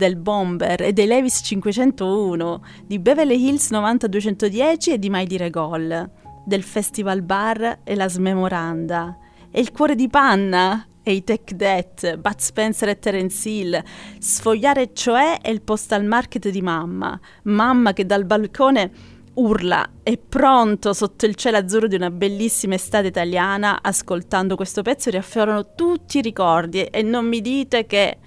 del 0.00 0.16
Bomber 0.16 0.80
e 0.80 0.94
dei 0.94 1.06
Levis 1.06 1.40
501, 1.44 2.64
di 2.86 2.98
Beverly 2.98 3.46
Hills 3.46 3.70
90210 3.70 4.92
e 4.92 4.98
di 4.98 5.10
Mai 5.10 5.26
dire 5.26 5.50
gol, 5.50 6.10
del 6.42 6.62
Festival 6.62 7.20
Bar 7.20 7.80
e 7.84 7.94
la 7.94 8.08
Smemoranda, 8.08 9.18
e 9.50 9.60
il 9.60 9.70
cuore 9.72 9.94
di 9.94 10.08
panna 10.08 10.86
e 11.02 11.12
i 11.12 11.22
Tech 11.22 11.52
Death, 11.52 12.16
Bud 12.16 12.38
Spencer 12.38 12.88
e 12.88 12.98
Terence 12.98 13.46
Hill, 13.46 13.82
sfogliare 14.18 14.94
cioè 14.94 15.38
e 15.42 15.50
il 15.50 15.60
postal 15.60 16.06
market 16.06 16.48
di 16.48 16.62
mamma, 16.62 17.20
mamma 17.42 17.92
che 17.92 18.06
dal 18.06 18.24
balcone 18.24 19.18
urla 19.34 19.86
è 20.02 20.16
pronto 20.16 20.94
sotto 20.94 21.26
il 21.26 21.34
cielo 21.34 21.58
azzurro 21.58 21.88
di 21.88 21.94
una 21.94 22.10
bellissima 22.10 22.74
estate 22.74 23.08
italiana. 23.08 23.80
Ascoltando 23.82 24.56
questo 24.56 24.80
pezzo 24.80 25.10
riaffiorano 25.10 25.74
tutti 25.74 26.18
i 26.18 26.22
ricordi 26.22 26.84
e 26.84 27.02
non 27.02 27.26
mi 27.26 27.42
dite 27.42 27.84
che 27.84 28.18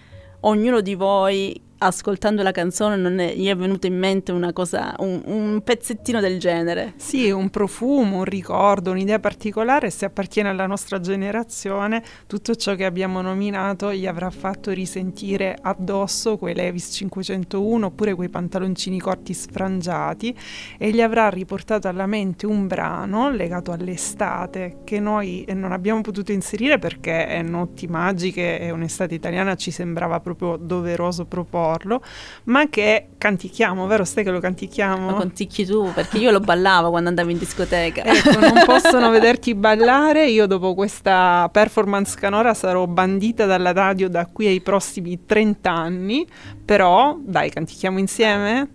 ognuno 0.46 0.82
di 0.82 0.96
voi 0.96 1.60
ascoltando 1.86 2.44
la 2.44 2.52
canzone 2.52 2.96
non 2.96 3.20
è- 3.20 3.34
gli 3.36 3.48
è 3.48 3.56
venuto 3.56 3.88
in 3.88 3.98
mente 3.98 4.32
una 4.32 4.54
cosa, 4.54 4.94
un, 5.00 5.22
un 5.26 5.62
pezzettino 5.64 6.20
del 6.20 6.40
genere. 6.40 6.94
Sì, 6.98 7.30
un 7.30 7.50
profumo, 7.50 8.18
un 8.18 8.24
ricordo, 8.24 8.92
un'idea 8.92 9.20
particolare, 9.20 9.90
se 9.90 10.06
appartiene 10.06 10.50
alla 10.50 10.66
nostra 10.66 11.00
generazione, 11.00 12.04
tutto 12.28 12.56
ciò 12.56 12.76
che 12.76 12.86
abbiamo 12.86 13.22
nominato 13.22 13.94
gli 13.94 14.08
avrà 14.08 14.30
fatto 14.30 14.72
risentire 14.72 15.58
addosso 15.62 16.38
quei 16.38 16.56
Levis 16.56 16.90
501 16.94 17.86
oppure 17.86 18.14
quei 18.14 18.30
pantaloncini 18.30 19.00
corti 19.00 19.34
sfrangiati 19.34 20.36
e 20.78 20.92
gli 20.92 21.02
avrà 21.02 21.30
riportato 21.30 21.88
alla 21.88 22.06
mente 22.06 22.46
un 22.46 22.68
brano 22.68 23.30
legato 23.30 23.72
all'estate 23.72 24.80
che 24.84 25.00
noi 25.00 25.44
eh, 25.44 25.54
non 25.54 25.72
abbiamo 25.72 26.02
potuto 26.02 26.32
inserire 26.32 26.80
perché 26.80 27.42
Notti 27.44 27.88
Magiche 27.88 28.60
e 28.60 28.72
un'estate 28.72 29.14
italiana 29.14 29.56
ci 29.56 29.72
sembrava 29.72 30.20
proprio 30.20 30.58
doveroso 30.58 31.26
proporlo, 31.74 32.02
ma 32.46 32.68
che 32.70 33.08
cantichiamo, 33.18 33.88
vero 33.88 34.04
Ste 34.04 34.24
che 34.24 34.32
lo 34.32 34.40
cantichiamo? 34.40 35.12
Lo 35.12 35.16
conticchi 35.16 35.66
tu, 35.66 35.92
perché 35.94 36.18
io 36.18 36.32
lo 36.32 36.40
ballavo 36.40 36.90
quando 36.90 37.10
andavo 37.10 37.30
in 37.30 37.38
discoteca. 37.38 38.04
Ecco, 38.04 38.40
non 38.40 38.62
possono 38.66 39.10
vederti 39.10 39.56
ballare. 39.56 40.28
Io 40.28 40.46
dopo 40.46 40.74
questa 40.74 41.50
performance 41.52 42.18
canora 42.20 42.54
sarò 42.54 42.86
bandita 42.86 43.46
dalla 43.46 43.72
radio 43.72 44.10
da 44.10 44.26
qui 44.26 44.48
ai 44.48 44.62
prossimi 44.62 45.26
30 45.26 45.72
anni. 45.72 46.28
Però, 46.64 47.18
dai, 47.20 47.50
cantichiamo 47.50 48.00
insieme? 48.00 48.70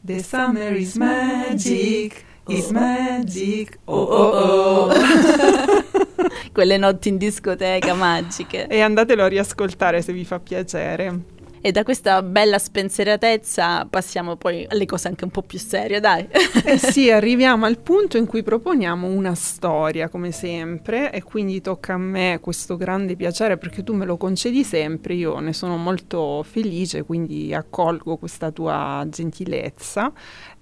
The 0.00 0.22
summer 0.22 0.72
is 0.76 0.96
magic, 0.96 2.24
is 2.48 2.68
magic, 2.70 3.78
oh 3.84 4.02
oh 4.02 4.88
oh. 4.88 4.92
Quelle 6.52 6.76
notti 6.76 7.08
in 7.08 7.16
discoteca 7.16 7.94
magiche. 7.94 8.66
e 8.66 8.80
andatelo 8.80 9.24
a 9.24 9.28
riascoltare 9.28 10.02
se 10.02 10.12
vi 10.12 10.24
fa 10.24 10.38
piacere. 10.40 11.33
E 11.66 11.72
da 11.72 11.82
questa 11.82 12.20
bella 12.20 12.58
spensieratezza 12.58 13.86
passiamo 13.88 14.36
poi 14.36 14.66
alle 14.68 14.84
cose 14.84 15.08
anche 15.08 15.24
un 15.24 15.30
po' 15.30 15.40
più 15.40 15.58
serie, 15.58 15.98
dai. 15.98 16.28
Eh 16.62 16.76
sì, 16.76 17.10
arriviamo 17.10 17.64
al 17.64 17.78
punto 17.78 18.18
in 18.18 18.26
cui 18.26 18.42
proponiamo 18.42 19.06
una 19.06 19.34
storia, 19.34 20.10
come 20.10 20.30
sempre, 20.30 21.10
e 21.10 21.22
quindi 21.22 21.62
tocca 21.62 21.94
a 21.94 21.96
me 21.96 22.38
questo 22.42 22.76
grande 22.76 23.16
piacere 23.16 23.56
perché 23.56 23.82
tu 23.82 23.94
me 23.94 24.04
lo 24.04 24.18
concedi 24.18 24.62
sempre, 24.62 25.14
io 25.14 25.38
ne 25.38 25.54
sono 25.54 25.78
molto 25.78 26.42
felice, 26.42 27.02
quindi 27.02 27.54
accolgo 27.54 28.18
questa 28.18 28.50
tua 28.50 29.02
gentilezza. 29.08 30.12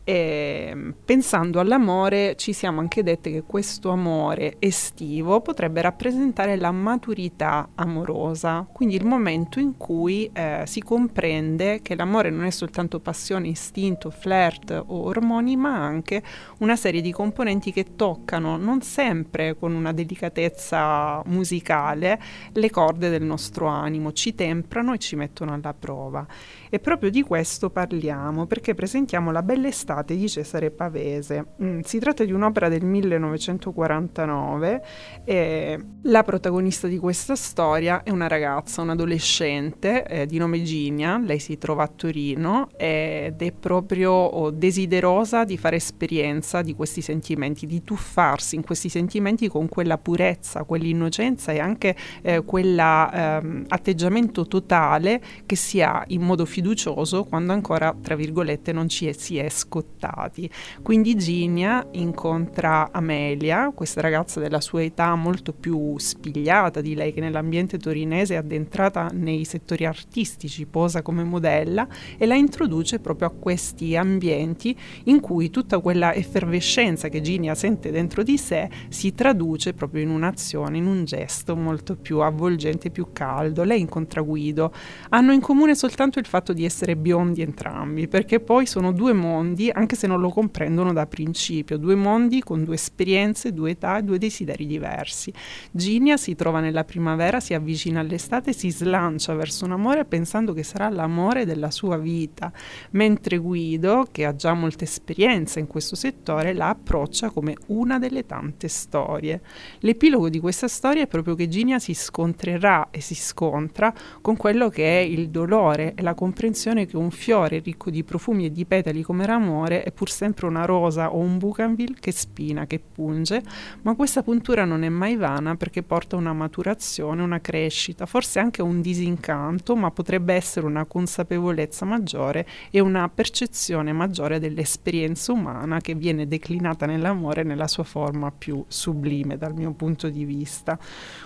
E 0.05 0.95
pensando 1.05 1.61
all'amore, 1.61 2.35
ci 2.35 2.53
siamo 2.53 2.81
anche 2.81 3.05
dette 3.05 3.31
che 3.31 3.43
questo 3.43 3.91
amore 3.91 4.57
estivo 4.59 5.41
potrebbe 5.41 5.81
rappresentare 5.81 6.57
la 6.57 6.73
maturità 6.73 7.69
amorosa, 7.77 8.67
quindi 8.73 8.97
il 8.97 9.07
momento 9.07 9.61
in 9.61 9.77
cui 9.77 10.29
eh, 10.33 10.63
si 10.67 10.81
comprende 10.81 11.83
che 11.83 11.95
l'amore 11.95 12.31
non 12.31 12.45
è 12.45 12.51
soltanto 12.51 12.99
passione, 12.99 13.47
istinto, 13.47 14.11
flirt 14.11 14.71
o 14.73 15.05
ormoni, 15.05 15.55
ma 15.55 15.77
anche 15.77 16.21
una 16.59 16.75
serie 16.75 17.01
di 17.01 17.13
componenti 17.13 17.71
che 17.71 17.95
toccano 17.95 18.57
non 18.57 18.83
sempre 18.83 19.55
con 19.55 19.73
una 19.73 19.93
delicatezza 19.93 21.23
musicale 21.27 22.21
le 22.53 22.71
corde 22.71 23.09
del 23.09 23.23
nostro 23.23 23.69
animo, 23.69 24.13
ci 24.13 24.35
temprano 24.35 24.95
e 24.95 24.99
ci 24.99 25.15
mettono 25.15 25.53
alla 25.53 25.75
prova. 25.75 26.27
E 26.75 26.79
proprio 26.79 27.11
di 27.11 27.21
questo 27.21 27.69
parliamo 27.69 28.47
perché 28.47 28.73
presentiamo 28.73 29.31
la 29.31 29.43
bella 29.43 29.69
estate 29.69 30.17
di 30.17 30.27
Cesare 30.27 30.71
Pavese. 30.71 31.49
Mm, 31.63 31.81
si 31.81 31.99
tratta 31.99 32.25
di 32.25 32.33
un'opera 32.33 32.71
del 32.71 32.83
1949 32.83 34.83
e 35.23 35.79
la 36.01 36.23
protagonista 36.23 36.89
di 36.89 36.97
questa 36.97 37.37
storia 37.37 38.03
è 38.03 38.09
una 38.09 38.27
ragazza, 38.27 38.81
un'adolescente 38.81 40.07
eh, 40.07 40.25
di 40.25 40.39
nome 40.39 40.63
Ginia, 40.63 41.19
lei 41.19 41.41
si 41.41 41.59
trova 41.59 41.83
a 41.83 41.91
Torino 41.95 42.71
ed 42.75 43.43
è 43.43 43.53
proprio 43.53 44.51
desiderosa 44.55 45.45
di 45.45 45.59
fare 45.59 45.77
esperienza 45.77 46.63
di 46.63 46.75
questi 46.75 47.03
sentimenti, 47.03 47.67
di 47.67 47.83
tuffarsi 47.83 48.55
in 48.55 48.65
questi 48.65 48.89
sentimenti 48.89 49.47
con 49.47 49.69
quella 49.69 49.99
purezza, 49.99 50.65
quell'innocenza 50.65 51.53
e 51.53 51.59
anche 51.59 51.95
eh, 52.23 52.43
quell'atteggiamento 52.43 54.41
ehm, 54.41 54.49
totale 54.49 55.23
che 55.45 55.57
si 55.57 55.83
ha 55.83 56.03
in 56.07 56.23
modo 56.23 56.47
fiducioso 56.63 57.25
quando 57.25 57.53
ancora, 57.53 57.95
tra 58.01 58.15
virgolette, 58.15 58.73
non 58.73 58.89
ci 58.89 59.09
è, 59.09 59.13
si 59.13 59.37
è 59.37 59.49
scottati. 59.49 60.49
Quindi 60.81 61.17
Ginia 61.17 61.85
incontra 61.93 62.91
Amelia, 62.93 63.73
questa 63.75 64.01
ragazza 64.01 64.39
della 64.39 64.61
sua 64.61 64.85
età 64.85 65.15
molto 65.17 65.53
più 65.53 65.99
spigliata 65.99 66.81
di 66.81 66.95
lei 66.95 67.13
che 67.13 67.21
nell'ambiente 67.21 67.79
torinese 67.79 68.35
è 68.35 68.37
addentrata 68.37 69.11
nei 69.13 69.45
settori 69.45 69.85
artistici, 69.85 70.65
posa 70.67 71.03
come 71.03 71.25
modella 71.25 71.87
e 72.17 72.27
la 72.27 72.37
introduce 72.37 73.01
proprio 73.01 73.29
a 73.29 73.33
questi 73.33 73.97
ambienti 73.97 74.79
in 75.05 75.19
cui 75.19 75.51
tutta 75.51 75.81
quella 75.81 76.15
effervescenza 76.15 77.09
che 77.09 77.21
Ginia 77.21 77.57
sente 77.57 77.91
dentro 77.91 78.23
di 78.23 78.39
sé 78.39 78.71
si 78.89 79.15
traduce 79.15 79.75
proprio 79.75 80.03
in 80.03 80.11
un'azione, 80.11 80.77
in 80.77 80.87
un 80.87 81.05
gesto 81.05 81.57
molto 81.57 81.97
più 81.97 82.21
avvolgente, 82.21 82.91
più 82.91 83.09
caldo. 83.13 83.65
Lei 83.65 83.81
incontra 83.81 84.21
Guido. 84.21 84.73
Hanno 85.09 85.33
in 85.33 85.41
comune 85.41 85.75
soltanto 85.75 86.21
il 86.21 86.27
fatto 86.27 86.52
di 86.53 86.65
essere 86.65 86.97
biondi 86.97 87.43
entrambi, 87.43 88.09
perché 88.09 88.41
poi 88.41 88.67
sono 88.67 88.93
due 88.93 89.13
mondi, 89.13 89.71
anche 89.71 89.97
se 89.97 90.07
non 90.07 90.21
lo 90.21 90.29
comprendono 90.29 90.93
da 90.93 91.07
principio, 91.07 91.79
due 91.79 91.95
mondi 91.95 92.43
con 92.43 92.65
due 92.65 92.75
esperienze, 92.75 93.53
due 93.53 93.71
età 93.71 93.99
e 93.99 94.03
due 94.03 94.19
desideri 94.19 94.67
diversi. 94.67 95.33
Ginia 95.71 96.17
si 96.17 96.35
trova 96.35 96.61
nella 96.61 96.85
primavera, 96.85 97.41
si 97.41 97.55
avvicina 97.55 98.01
all'estate, 98.01 98.53
si 98.53 98.71
slancia 98.71 99.35
verso 99.35 99.65
un 99.65 99.73
amore 99.73 100.05
pensando 100.05 100.53
che 100.53 100.63
sarà 100.63 100.89
l'amore 100.89 101.45
della 101.45 101.71
sua 101.71 101.97
vita, 101.97 102.53
mentre 102.91 103.39
Guido, 103.39 104.07
che 104.11 104.25
ha 104.25 104.35
già 104.35 104.53
molta 104.55 104.85
esperienza 104.85 105.59
in 105.59 105.67
questo 105.67 105.97
settore, 105.97 106.53
la 106.53 106.69
approccia 106.69 107.31
come 107.31 107.57
una 107.69 107.99
delle 107.99 108.27
tante 108.27 108.69
storie. 108.69 109.41
L'epilogo 109.81 110.29
di 110.29 110.39
questa 110.39 110.69
storia 110.69 111.03
è 111.03 111.07
proprio 111.07 111.35
che 111.35 111.49
Ginia 111.49 111.79
si 111.79 111.95
scontrerà 111.95 112.89
e 112.91 113.01
si 113.01 113.15
scontra 113.15 113.93
con 114.21 114.37
quello 114.37 114.69
che 114.69 115.01
è 115.01 115.03
il 115.03 115.31
dolore 115.31 115.95
e 115.95 116.03
la 116.03 116.15
comprensione 116.15 116.41
che 116.87 116.97
un 116.97 117.11
fiore 117.13 117.61
ricco 117.61 117.89
di 117.89 118.03
profumi 118.03 118.47
e 118.47 118.53
di 118.53 118.65
petali 118.65 119.03
come 119.03 119.27
l'amore 119.27 119.85
è 119.85 119.93
pur 119.93 120.11
sempre 120.11 120.47
una 120.47 120.65
rosa 120.65 121.13
o 121.13 121.19
un 121.19 121.39
bougainville 121.39 121.97
che 122.01 122.11
spina, 122.11 122.67
che 122.67 122.81
punge, 122.81 123.43
ma 123.83 123.95
questa 123.95 124.25
puntura 124.25 124.65
non 124.65 124.83
è 124.83 124.89
mai 124.89 125.15
vana 125.15 125.55
perché 125.55 125.85
porta 125.85 126.17
una 126.17 126.33
maturazione, 126.33 127.23
una 127.23 127.41
crescita, 127.41 128.07
forse 128.07 128.41
anche 128.41 128.61
un 128.61 128.81
disincanto, 128.81 129.77
ma 129.77 129.93
potrebbe 129.93 130.35
essere 130.35 130.67
una 130.67 130.85
consapevolezza 130.85 131.85
maggiore 131.85 132.47
e 132.71 132.81
una 132.81 133.09
percezione 133.09 133.93
maggiore 133.93 134.41
dell'esperienza 134.41 135.31
umana 135.33 135.81
che 135.81 135.95
viene 135.95 136.27
declinata 136.27 136.87
nell'amore 136.87 137.45
nella 137.45 137.69
sua 137.69 137.85
forma 137.85 138.33
più 138.33 138.65
sublime 138.67 139.37
dal 139.37 139.55
mio 139.55 139.71
punto 139.73 140.09
di 140.09 140.25
vista. 140.25 140.77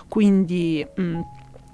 Quindi 0.07 0.85
mh, 0.95 1.01
mm, 1.01 1.19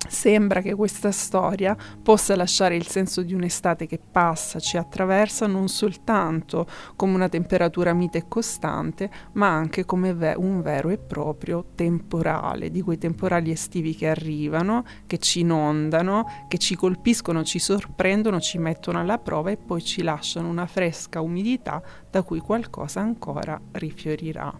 Sembra 0.08 0.62
che 0.62 0.76
questa 0.76 1.12
storia 1.12 1.76
possa 2.02 2.36
lasciare 2.36 2.76
il 2.76 2.88
senso 2.88 3.22
di 3.22 3.34
un'estate 3.34 3.88
che 3.88 4.00
passa, 4.00 4.60
ci 4.60 4.78
attraversa 4.78 5.48
non 5.48 5.68
soltanto 5.68 6.68
come 6.96 7.16
una 7.16 7.30
temperatura 7.30 7.94
mite 7.94 8.20
e 8.20 8.28
costante, 8.28 9.10
ma 9.34 9.48
anche 9.50 9.86
come 9.86 10.14
ve- 10.14 10.36
un 10.38 10.62
vero 10.62 10.90
e 10.90 10.98
proprio 10.98 11.66
temporale, 11.76 12.70
di 12.70 12.82
quei 12.82 12.98
temporali 12.98 13.52
estivi 13.52 13.96
che 13.96 14.08
arrivano, 14.08 14.84
che 15.08 15.18
ci 15.18 15.42
inondano, 15.42 16.26
che 16.48 16.58
ci 16.58 16.76
colpiscono, 16.76 17.44
ci 17.44 17.60
sorprendono, 17.60 18.40
ci 18.40 18.58
mettono 18.58 19.00
alla 19.00 19.18
prova 19.18 19.52
e 19.52 19.58
poi 19.58 19.84
ci 19.84 20.04
lasciano 20.04 20.48
una 20.48 20.68
fresca 20.68 21.22
umidità 21.22 21.82
da 22.10 22.24
cui 22.24 22.40
qualcosa 22.40 23.00
ancora 23.00 23.60
rifiorirà. 23.72 24.54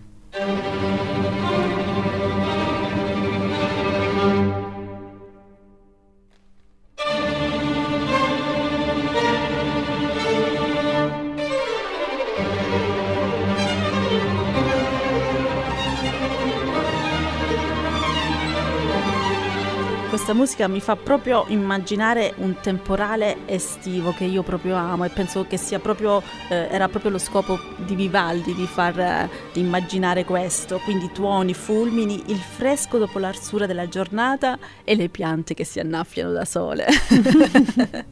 Questa 20.14 20.36
musica 20.36 20.68
mi 20.68 20.80
fa 20.80 20.96
proprio 20.96 21.46
immaginare 21.48 22.36
un 22.38 22.58
temporale 22.62 23.48
estivo 23.48 24.14
che 24.14 24.26
io 24.26 24.44
proprio 24.44 24.76
amo 24.76 25.06
e 25.06 25.10
penso 25.10 25.48
che 25.48 25.58
sia 25.58 25.80
proprio, 25.80 26.22
eh, 26.50 26.68
era 26.70 26.88
proprio 26.88 27.10
lo 27.10 27.18
scopo 27.18 27.60
di 27.78 27.96
Vivaldi 27.96 28.54
di 28.54 28.68
far 28.68 29.00
eh, 29.00 29.30
immaginare 29.54 30.24
questo, 30.24 30.78
quindi 30.84 31.12
tuoni, 31.12 31.56
fulmini, 31.56 32.26
il 32.28 32.38
fresco 32.38 33.00
dopo 33.00 33.18
l'arsura 33.18 33.66
della 33.66 33.88
giornata 33.88 34.60
e 34.84 34.94
le 34.94 35.10
piante 35.10 35.56
che 35.56 35.64
si 35.64 35.80
annaffiano 35.80 36.32
da 36.32 36.46
sole. 36.46 36.86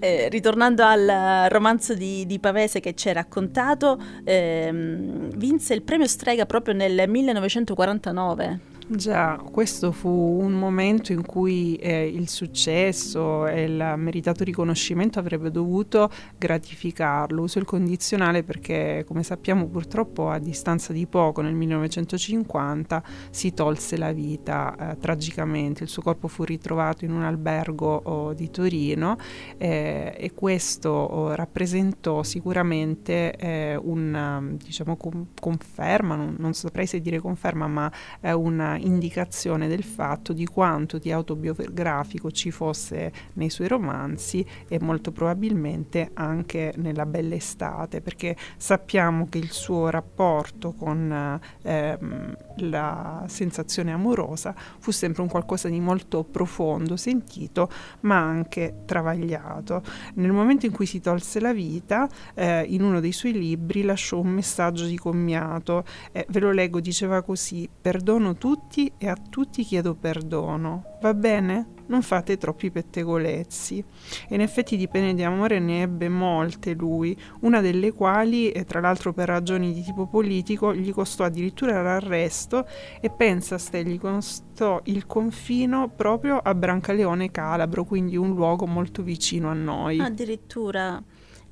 Eh, 0.00 0.28
ritornando 0.28 0.84
al 0.84 1.46
romanzo 1.48 1.94
di, 1.94 2.26
di, 2.26 2.38
Pavese 2.38 2.80
che 2.80 2.94
ci 2.94 3.08
hai 3.08 3.14
raccontato, 3.14 3.98
ehm, 4.24 5.30
vinse 5.36 5.72
il 5.72 5.82
premio 5.82 6.06
Strega 6.06 6.44
proprio 6.44 6.74
nel 6.74 7.08
1949. 7.08 8.73
Già, 8.86 9.42
questo 9.50 9.92
fu 9.92 10.10
un 10.10 10.52
momento 10.52 11.12
in 11.12 11.24
cui 11.24 11.74
eh, 11.76 12.06
il 12.06 12.28
successo 12.28 13.46
e 13.46 13.62
il 13.62 13.94
meritato 13.96 14.44
riconoscimento 14.44 15.18
avrebbe 15.18 15.50
dovuto 15.50 16.10
gratificarlo. 16.36 17.40
Uso 17.40 17.58
il 17.58 17.64
condizionale 17.64 18.42
perché, 18.42 19.02
come 19.06 19.22
sappiamo, 19.22 19.68
purtroppo 19.68 20.28
a 20.28 20.38
distanza 20.38 20.92
di 20.92 21.06
poco, 21.06 21.40
nel 21.40 21.54
1950, 21.54 23.02
si 23.30 23.54
tolse 23.54 23.96
la 23.96 24.12
vita 24.12 24.76
eh, 24.76 24.98
tragicamente. 24.98 25.84
Il 25.84 25.88
suo 25.88 26.02
corpo 26.02 26.28
fu 26.28 26.44
ritrovato 26.44 27.06
in 27.06 27.12
un 27.12 27.22
albergo 27.22 28.02
oh, 28.04 28.32
di 28.34 28.50
Torino 28.50 29.16
eh, 29.56 30.14
e 30.14 30.34
questo 30.34 30.90
oh, 30.90 31.34
rappresentò 31.34 32.22
sicuramente 32.22 33.34
eh, 33.34 33.76
una 33.76 34.42
diciamo, 34.62 34.96
com- 34.96 35.28
conferma, 35.40 36.16
non, 36.16 36.36
non, 36.38 36.52
saprei 36.52 36.86
se 36.86 37.00
dire 37.00 37.18
conferma, 37.18 37.66
ma 37.66 37.90
una 38.34 38.73
indicazione 38.76 39.68
del 39.68 39.84
fatto 39.84 40.32
di 40.32 40.46
quanto 40.46 40.98
di 40.98 41.12
autobiografico 41.12 42.30
ci 42.30 42.50
fosse 42.50 43.12
nei 43.34 43.50
suoi 43.50 43.68
romanzi 43.68 44.44
e 44.68 44.78
molto 44.80 45.12
probabilmente 45.12 46.10
anche 46.14 46.72
nella 46.76 47.06
Bella 47.06 47.34
Estate, 47.34 48.00
perché 48.00 48.36
sappiamo 48.56 49.26
che 49.28 49.38
il 49.38 49.50
suo 49.50 49.90
rapporto 49.90 50.72
con 50.72 51.40
ehm, 51.62 52.36
la 52.56 53.24
sensazione 53.26 53.92
amorosa 53.92 54.54
fu 54.78 54.90
sempre 54.90 55.22
un 55.22 55.28
qualcosa 55.28 55.68
di 55.68 55.80
molto 55.80 56.24
profondo, 56.24 56.96
sentito, 56.96 57.70
ma 58.00 58.18
anche 58.18 58.82
travagliato. 58.84 59.82
Nel 60.14 60.32
momento 60.32 60.66
in 60.66 60.72
cui 60.72 60.86
si 60.86 61.00
tolse 61.00 61.40
la 61.40 61.52
vita, 61.52 62.08
eh, 62.34 62.64
in 62.68 62.82
uno 62.82 63.00
dei 63.00 63.12
suoi 63.12 63.32
libri 63.32 63.82
lasciò 63.82 64.18
un 64.20 64.28
messaggio 64.28 64.84
di 64.86 64.98
commiato, 64.98 65.84
eh, 66.12 66.26
ve 66.28 66.40
lo 66.40 66.52
leggo, 66.52 66.80
diceva 66.80 67.22
così, 67.22 67.68
perdono 67.80 68.34
tutti 68.34 68.63
tutti 68.64 68.92
e 68.98 69.08
a 69.08 69.14
tutti 69.14 69.62
chiedo 69.62 69.94
perdono. 69.94 70.96
Va 71.00 71.14
bene? 71.14 71.72
Non 71.86 72.02
fate 72.02 72.38
troppi 72.38 72.70
pettegolezzi. 72.70 73.84
E 74.28 74.34
in 74.34 74.40
effetti 74.40 74.76
di 74.76 74.88
pene 74.88 75.14
di 75.14 75.22
amore 75.22 75.58
ne 75.58 75.82
ebbe 75.82 76.08
molte 76.08 76.72
lui, 76.72 77.16
una 77.40 77.60
delle 77.60 77.92
quali, 77.92 78.52
tra 78.66 78.80
l'altro 78.80 79.12
per 79.12 79.28
ragioni 79.28 79.72
di 79.74 79.82
tipo 79.82 80.06
politico, 80.06 80.74
gli 80.74 80.92
costò 80.92 81.24
addirittura 81.24 81.82
l'arresto 81.82 82.66
e 83.00 83.10
pensa 83.10 83.58
ste 83.58 83.84
gli 83.84 83.98
costò 83.98 84.80
il 84.84 85.06
confino 85.06 85.90
proprio 85.94 86.38
a 86.38 86.54
Brancaleone 86.54 87.30
Calabro, 87.30 87.84
quindi 87.84 88.16
un 88.16 88.34
luogo 88.34 88.66
molto 88.66 89.02
vicino 89.02 89.50
a 89.50 89.54
noi. 89.54 90.00
Addirittura 90.00 91.02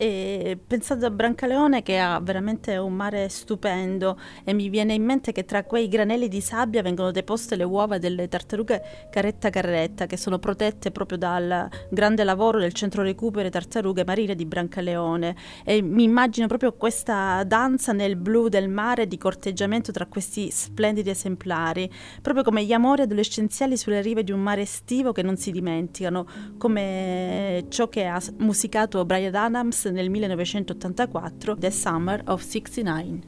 e 0.03 0.59
pensando 0.67 1.07
a 1.07 1.11
Brancaleone 1.11 1.85
che 1.85 1.97
ha 1.97 2.19
veramente 2.19 2.77
un 2.77 2.93
mare 2.93 3.29
stupendo 3.29 4.19
e 4.43 4.53
mi 4.53 4.69
viene 4.69 4.95
in 4.95 5.05
mente 5.05 5.31
che 5.31 5.45
tra 5.45 5.63
quei 5.63 5.87
granelli 5.87 6.27
di 6.27 6.41
sabbia 6.41 6.83
vengono 6.83 7.13
deposte 7.13 7.55
le 7.55 7.63
uova 7.63 7.99
delle 7.99 8.27
tartarughe 8.27 8.83
caretta 9.13 9.49
carretta 9.49 10.07
che 10.07 10.17
sono 10.17 10.41
protette 10.41 10.91
proprio 10.91 11.19
dal 11.19 11.69
grande 11.89 12.25
lavoro 12.25 12.59
del 12.59 12.73
centro 12.73 13.05
recupero 13.05 13.49
tartarughe 13.49 14.05
marine 14.05 14.35
di 14.35 14.45
Brancaleone. 14.45 15.37
E 15.65 15.81
mi 15.83 16.03
immagino 16.03 16.49
proprio 16.49 16.73
questa 16.73 17.45
danza 17.45 17.93
nel 17.93 18.17
blu 18.17 18.49
del 18.49 18.69
mare 18.69 19.07
di 19.07 19.17
corteggiamento 19.17 19.93
tra 19.93 20.07
questi 20.07 20.51
splendidi 20.51 21.11
esemplari, 21.11 21.89
proprio 22.21 22.43
come 22.43 22.65
gli 22.65 22.73
amori 22.73 23.03
adolescenziali 23.03 23.77
sulle 23.77 24.01
rive 24.01 24.25
di 24.25 24.33
un 24.33 24.41
mare 24.41 24.63
estivo 24.63 25.13
che 25.13 25.23
non 25.23 25.37
si 25.37 25.53
dimenticano, 25.53 26.27
come 26.59 27.67
ciò 27.69 27.89
che 27.89 28.07
ha 28.07 28.21
musicato 28.39 29.05
Brian 29.05 29.37
Adams 29.37 29.91
nel 29.93 30.09
1984, 30.09 31.57
The 31.59 31.71
Summer 31.71 32.23
of 32.25 32.43
69. 32.43 33.25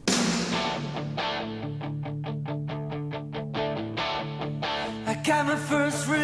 I 5.06 5.14
got 5.22 5.46
my 5.46 5.56
first 5.56 6.08
real 6.08 6.23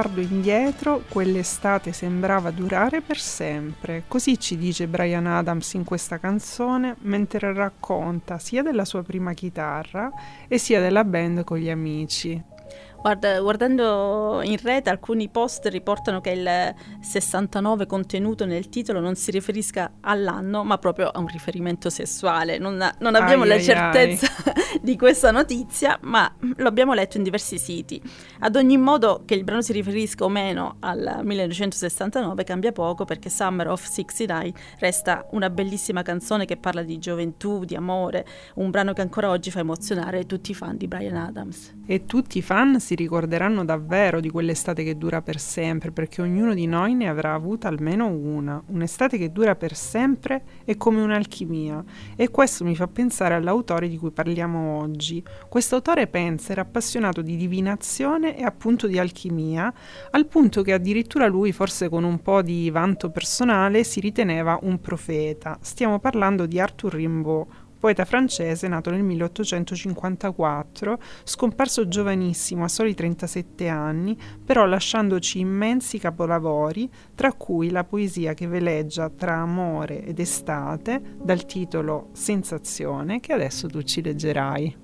Quando 0.00 0.16
guardo 0.16 0.34
indietro, 0.34 1.02
quell'estate 1.10 1.92
sembrava 1.92 2.50
durare 2.50 3.02
per 3.02 3.18
sempre. 3.18 4.04
Così 4.08 4.40
ci 4.40 4.56
dice 4.56 4.86
Brian 4.86 5.26
Adams 5.26 5.74
in 5.74 5.84
questa 5.84 6.16
canzone, 6.18 6.96
mentre 7.00 7.52
racconta 7.52 8.38
sia 8.38 8.62
della 8.62 8.86
sua 8.86 9.02
prima 9.02 9.34
chitarra 9.34 10.10
e 10.48 10.56
sia 10.56 10.80
della 10.80 11.04
band 11.04 11.44
con 11.44 11.58
gli 11.58 11.68
amici. 11.68 12.42
Guarda, 13.02 13.40
guardando 13.40 14.42
in 14.42 14.58
rete 14.62 14.90
alcuni 14.90 15.30
post 15.30 15.66
riportano 15.68 16.20
che 16.20 16.30
il 16.30 16.74
69 17.00 17.86
contenuto 17.86 18.44
nel 18.44 18.68
titolo 18.68 19.00
non 19.00 19.14
si 19.14 19.30
riferisca 19.30 19.92
all'anno 20.02 20.64
ma 20.64 20.76
proprio 20.76 21.08
a 21.08 21.18
un 21.18 21.26
riferimento 21.26 21.88
sessuale. 21.88 22.58
Non, 22.58 22.76
non 22.98 23.14
abbiamo 23.14 23.44
Ai, 23.44 23.48
la 23.48 23.54
ai, 23.54 23.62
certezza 23.62 24.28
di 24.82 24.98
questa 24.98 25.30
notizia 25.30 25.98
ma 26.02 26.30
lo 26.56 26.68
abbiamo 26.68 26.92
letto 26.92 27.16
in 27.16 27.22
diversi 27.22 27.56
siti. 27.56 28.02
Ad 28.40 28.54
ogni 28.56 28.76
modo 28.76 29.22
che 29.24 29.32
il 29.32 29.44
brano 29.44 29.62
si 29.62 29.72
riferisca 29.72 30.24
o 30.24 30.28
meno 30.28 30.76
al 30.80 31.20
1969 31.22 32.44
cambia 32.44 32.72
poco 32.72 33.06
perché 33.06 33.30
Summer 33.30 33.68
of 33.68 33.82
69 33.82 34.52
resta 34.78 35.26
una 35.30 35.48
bellissima 35.48 36.02
canzone 36.02 36.44
che 36.44 36.58
parla 36.58 36.82
di 36.82 36.98
gioventù, 36.98 37.64
di 37.64 37.76
amore, 37.76 38.26
un 38.56 38.68
brano 38.68 38.92
che 38.92 39.00
ancora 39.00 39.30
oggi 39.30 39.50
fa 39.50 39.60
emozionare 39.60 40.26
tutti 40.26 40.50
i 40.50 40.54
fan 40.54 40.76
di 40.76 40.86
Brian 40.86 41.16
Adams. 41.16 41.74
E 41.86 42.04
tutti 42.04 42.38
i 42.38 42.42
fan 42.42 42.78
si 42.78 42.89
ricorderanno 42.94 43.64
davvero 43.64 44.20
di 44.20 44.30
quell'estate 44.30 44.84
che 44.84 44.96
dura 44.96 45.22
per 45.22 45.38
sempre, 45.38 45.90
perché 45.90 46.22
ognuno 46.22 46.54
di 46.54 46.66
noi 46.66 46.94
ne 46.94 47.08
avrà 47.08 47.34
avuta 47.34 47.68
almeno 47.68 48.08
una. 48.08 48.62
Un'estate 48.66 49.18
che 49.18 49.32
dura 49.32 49.54
per 49.56 49.74
sempre 49.74 50.42
è 50.64 50.76
come 50.76 51.00
un'alchimia. 51.00 51.82
E 52.16 52.30
questo 52.30 52.64
mi 52.64 52.74
fa 52.74 52.86
pensare 52.88 53.34
all'autore 53.34 53.88
di 53.88 53.96
cui 53.96 54.10
parliamo 54.10 54.78
oggi. 54.78 55.22
Questo 55.48 55.76
autore 55.76 56.06
pensa 56.06 56.52
era 56.52 56.62
appassionato 56.62 57.22
di 57.22 57.36
divinazione 57.36 58.36
e 58.36 58.42
appunto 58.42 58.86
di 58.86 58.98
alchimia, 58.98 59.72
al 60.10 60.26
punto 60.26 60.62
che 60.62 60.72
addirittura 60.72 61.26
lui, 61.26 61.52
forse 61.52 61.88
con 61.88 62.04
un 62.04 62.20
po' 62.20 62.42
di 62.42 62.70
vanto 62.70 63.10
personale, 63.10 63.84
si 63.84 64.00
riteneva 64.00 64.58
un 64.62 64.80
profeta. 64.80 65.58
Stiamo 65.60 65.98
parlando 65.98 66.46
di 66.46 66.58
Arthur 66.60 66.94
Rimbaud 66.94 67.18
poeta 67.80 68.04
francese 68.04 68.68
nato 68.68 68.90
nel 68.90 69.02
1854, 69.02 70.98
scomparso 71.24 71.88
giovanissimo 71.88 72.62
a 72.64 72.68
soli 72.68 72.94
37 72.94 73.68
anni, 73.68 74.16
però 74.44 74.66
lasciandoci 74.66 75.40
immensi 75.40 75.98
capolavori, 75.98 76.88
tra 77.14 77.32
cui 77.32 77.70
la 77.70 77.84
poesia 77.84 78.34
che 78.34 78.46
veleggia 78.46 79.08
tra 79.08 79.38
amore 79.38 80.04
ed 80.04 80.18
estate, 80.18 81.16
dal 81.20 81.46
titolo 81.46 82.10
Sensazione, 82.12 83.18
che 83.18 83.32
adesso 83.32 83.66
tu 83.66 83.82
ci 83.82 84.02
leggerai. 84.02 84.76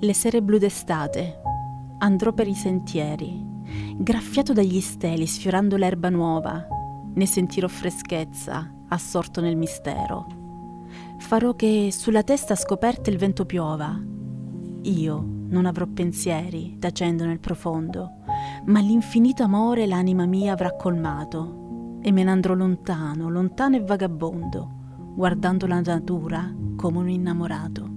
Le 0.00 0.14
sere 0.14 0.42
blu 0.42 0.58
d'estate. 0.58 1.40
Andrò 1.98 2.32
per 2.32 2.46
i 2.46 2.54
sentieri, 2.54 3.44
graffiato 3.96 4.52
dagli 4.52 4.80
steli, 4.80 5.26
sfiorando 5.26 5.76
l'erba 5.76 6.08
nuova. 6.08 6.77
Ne 7.18 7.26
sentirò 7.26 7.66
freschezza, 7.66 8.72
assorto 8.88 9.40
nel 9.40 9.56
mistero. 9.56 10.26
Farò 11.18 11.54
che 11.56 11.88
sulla 11.90 12.22
testa 12.22 12.54
scoperta 12.54 13.10
il 13.10 13.18
vento 13.18 13.44
piova. 13.44 14.00
Io 14.82 15.26
non 15.48 15.66
avrò 15.66 15.84
pensieri 15.86 16.76
tacendo 16.78 17.24
nel 17.24 17.40
profondo, 17.40 18.18
ma 18.66 18.78
l'infinito 18.78 19.42
amore 19.42 19.86
l'anima 19.86 20.26
mia 20.26 20.52
avrà 20.52 20.76
colmato 20.76 21.98
e 22.02 22.12
me 22.12 22.22
ne 22.22 22.30
andrò 22.30 22.54
lontano, 22.54 23.28
lontano 23.28 23.74
e 23.74 23.80
vagabondo, 23.80 24.70
guardando 25.16 25.66
la 25.66 25.80
natura 25.80 26.54
come 26.76 26.98
un 26.98 27.08
innamorato. 27.08 27.87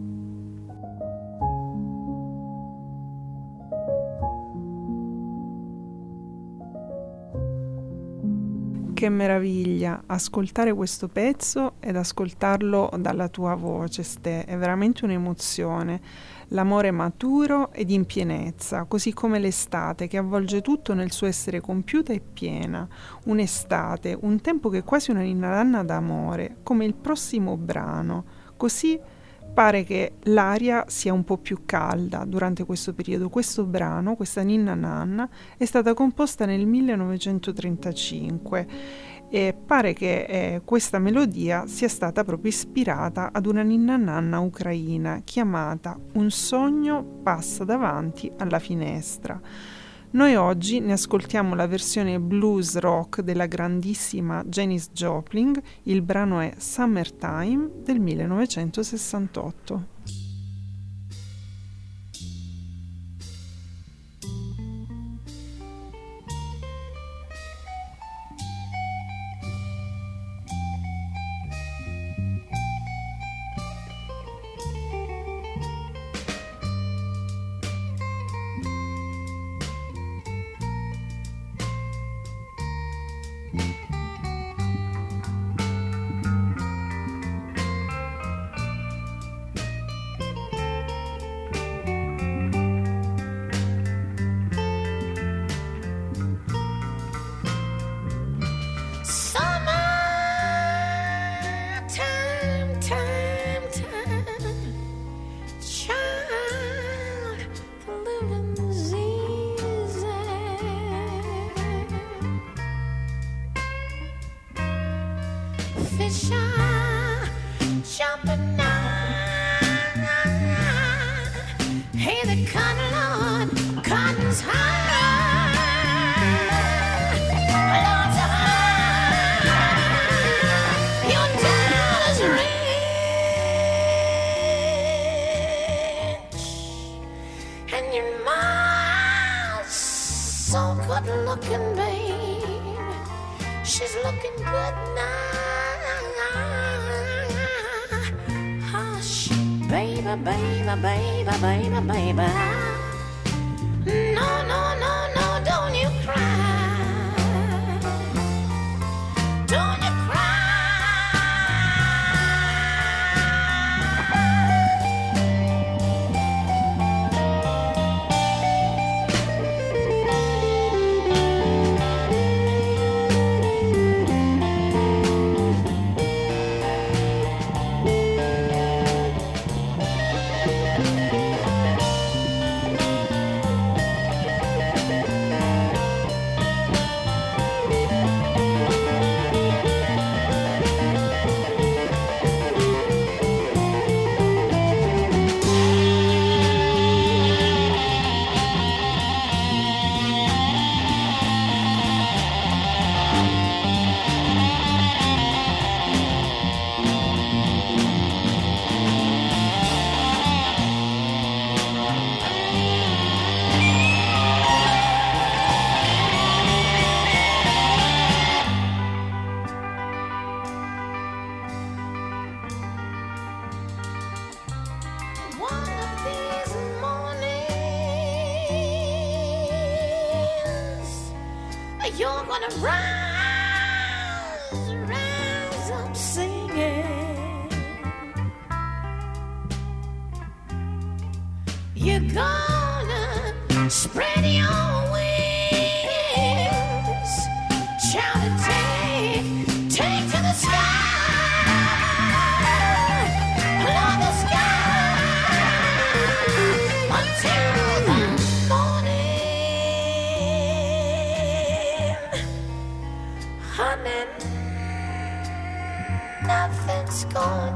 Che 9.01 9.09
meraviglia 9.09 10.03
ascoltare 10.05 10.71
questo 10.75 11.07
pezzo 11.07 11.73
ed 11.79 11.95
ascoltarlo 11.95 12.91
dalla 12.99 13.29
tua 13.29 13.55
voce, 13.55 14.03
Ste, 14.03 14.45
è 14.45 14.55
veramente 14.55 15.05
un'emozione. 15.05 15.99
L'amore 16.49 16.91
maturo 16.91 17.71
ed 17.71 17.89
in 17.89 18.05
pienezza, 18.05 18.83
così 18.83 19.11
come 19.11 19.39
l'estate 19.39 20.05
che 20.05 20.19
avvolge 20.19 20.61
tutto 20.61 20.93
nel 20.93 21.11
suo 21.11 21.25
essere 21.25 21.61
compiuta 21.61 22.13
e 22.13 22.19
piena. 22.21 22.87
Un'estate, 23.25 24.15
un 24.21 24.39
tempo 24.39 24.69
che 24.69 24.77
è 24.77 24.83
quasi 24.83 25.09
una 25.09 25.21
ninna 25.21 25.81
d'amore, 25.81 26.57
come 26.61 26.85
il 26.85 26.93
prossimo 26.93 27.57
brano. 27.57 28.23
Così 28.55 28.99
pare 29.53 29.83
che 29.83 30.13
l'aria 30.23 30.85
sia 30.87 31.13
un 31.13 31.23
po' 31.23 31.37
più 31.37 31.59
calda 31.65 32.25
durante 32.25 32.63
questo 32.63 32.93
periodo. 32.93 33.29
Questo 33.29 33.65
brano, 33.65 34.15
questa 34.15 34.41
Ninna 34.41 34.73
Nanna, 34.73 35.29
è 35.57 35.65
stata 35.65 35.93
composta 35.93 36.45
nel 36.45 36.65
1935 36.65 38.67
e 39.29 39.53
pare 39.53 39.93
che 39.93 40.23
eh, 40.23 40.61
questa 40.65 40.99
melodia 40.99 41.65
sia 41.65 41.87
stata 41.87 42.25
proprio 42.25 42.49
ispirata 42.49 43.29
ad 43.31 43.45
una 43.45 43.61
Ninna 43.61 43.95
Nanna 43.95 44.39
ucraina 44.39 45.21
chiamata 45.23 45.97
Un 46.13 46.29
sogno 46.31 47.19
passa 47.23 47.63
davanti 47.63 48.29
alla 48.37 48.59
finestra. 48.59 49.39
Noi 50.13 50.35
oggi 50.35 50.81
ne 50.81 50.91
ascoltiamo 50.91 51.55
la 51.55 51.67
versione 51.67 52.19
blues 52.19 52.77
rock 52.79 53.21
della 53.21 53.45
grandissima 53.45 54.43
Janis 54.43 54.89
Joplin, 54.91 55.53
il 55.83 56.01
brano 56.01 56.41
è 56.41 56.53
Summertime 56.57 57.69
del 57.81 58.01
1968. 58.01 60.20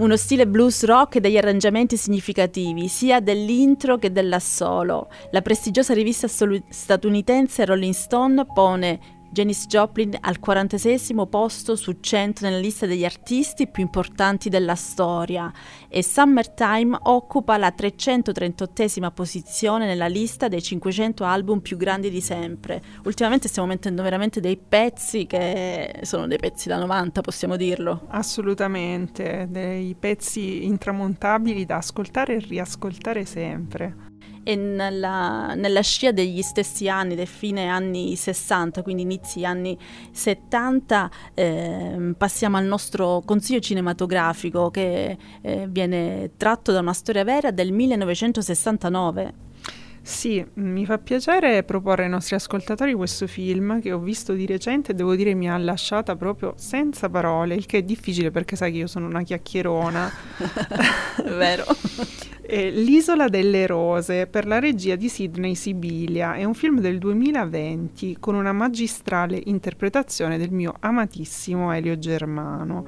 Uno 0.00 0.16
stile 0.16 0.46
blues 0.46 0.84
rock 0.86 1.16
e 1.16 1.20
degli 1.20 1.36
arrangiamenti 1.36 1.98
significativi, 1.98 2.88
sia 2.88 3.20
dell'intro 3.20 3.98
che 3.98 4.10
dell'assolo. 4.10 5.10
La 5.30 5.42
prestigiosa 5.42 5.92
rivista 5.92 6.26
statunitense 6.26 7.66
Rolling 7.66 7.92
Stone 7.92 8.46
pone 8.46 9.19
Janis 9.32 9.66
Joplin 9.66 10.16
al 10.20 10.40
46 10.40 11.14
posto 11.28 11.76
su 11.76 11.98
100 12.00 12.44
nella 12.44 12.58
lista 12.58 12.84
degli 12.86 13.04
artisti 13.04 13.68
più 13.68 13.82
importanti 13.82 14.48
della 14.48 14.74
storia 14.74 15.52
e 15.88 16.02
Summertime 16.02 16.98
occupa 17.02 17.56
la 17.56 17.70
338 17.70 19.10
posizione 19.12 19.86
nella 19.86 20.08
lista 20.08 20.48
dei 20.48 20.60
500 20.60 21.24
album 21.24 21.60
più 21.60 21.76
grandi 21.76 22.10
di 22.10 22.20
sempre. 22.20 22.82
Ultimamente 23.04 23.46
stiamo 23.46 23.68
mettendo 23.68 24.02
veramente 24.02 24.40
dei 24.40 24.56
pezzi 24.56 25.26
che 25.26 26.00
sono 26.02 26.26
dei 26.26 26.38
pezzi 26.38 26.68
da 26.68 26.78
90, 26.78 27.20
possiamo 27.20 27.54
dirlo. 27.54 28.06
Assolutamente, 28.08 29.46
dei 29.48 29.94
pezzi 29.96 30.64
intramontabili 30.64 31.64
da 31.64 31.76
ascoltare 31.76 32.34
e 32.34 32.38
riascoltare 32.40 33.24
sempre 33.24 34.09
e 34.42 34.56
nella, 34.56 35.54
nella, 35.54 35.82
scia 35.82 36.12
degli 36.12 36.42
stessi 36.42 36.88
anni, 36.88 37.14
del 37.14 37.26
fine 37.26 37.68
anni 37.68 38.16
60, 38.16 38.82
quindi 38.82 39.02
inizi 39.02 39.44
anni 39.44 39.76
70, 40.10 41.10
eh, 41.34 42.14
passiamo 42.16 42.56
al 42.56 42.64
nostro 42.64 43.22
consiglio 43.24 43.60
cinematografico 43.60 44.70
che 44.70 45.16
eh, 45.42 45.66
viene 45.68 46.32
tratto 46.36 46.72
da 46.72 46.80
una 46.80 46.92
storia 46.92 47.24
vera 47.24 47.50
del 47.50 47.72
1969. 47.72 49.48
Sì, 50.02 50.44
mi 50.54 50.86
fa 50.86 50.98
piacere 50.98 51.62
proporre 51.62 52.04
ai 52.04 52.08
nostri 52.08 52.34
ascoltatori 52.34 52.94
questo 52.94 53.26
film 53.26 53.80
che 53.80 53.92
ho 53.92 53.98
visto 53.98 54.32
di 54.32 54.46
recente 54.46 54.92
e 54.92 54.94
devo 54.94 55.14
dire 55.14 55.34
mi 55.34 55.48
ha 55.48 55.58
lasciata 55.58 56.16
proprio 56.16 56.54
senza 56.56 57.10
parole, 57.10 57.54
il 57.54 57.66
che 57.66 57.78
è 57.78 57.82
difficile 57.82 58.30
perché 58.30 58.56
sai 58.56 58.72
che 58.72 58.78
io 58.78 58.86
sono 58.86 59.06
una 59.06 59.22
chiacchierona. 59.22 60.10
Vero. 61.36 61.64
L'isola 62.52 63.28
delle 63.28 63.64
rose 63.68 64.26
per 64.26 64.44
la 64.44 64.58
regia 64.58 64.96
di 64.96 65.08
Sidney 65.08 65.54
Sibilia 65.54 66.34
è 66.34 66.42
un 66.42 66.54
film 66.54 66.80
del 66.80 66.98
2020 66.98 68.16
con 68.18 68.34
una 68.34 68.52
magistrale 68.52 69.40
interpretazione 69.44 70.36
del 70.36 70.50
mio 70.50 70.74
amatissimo 70.80 71.72
Elio 71.72 71.96
Germano. 71.96 72.84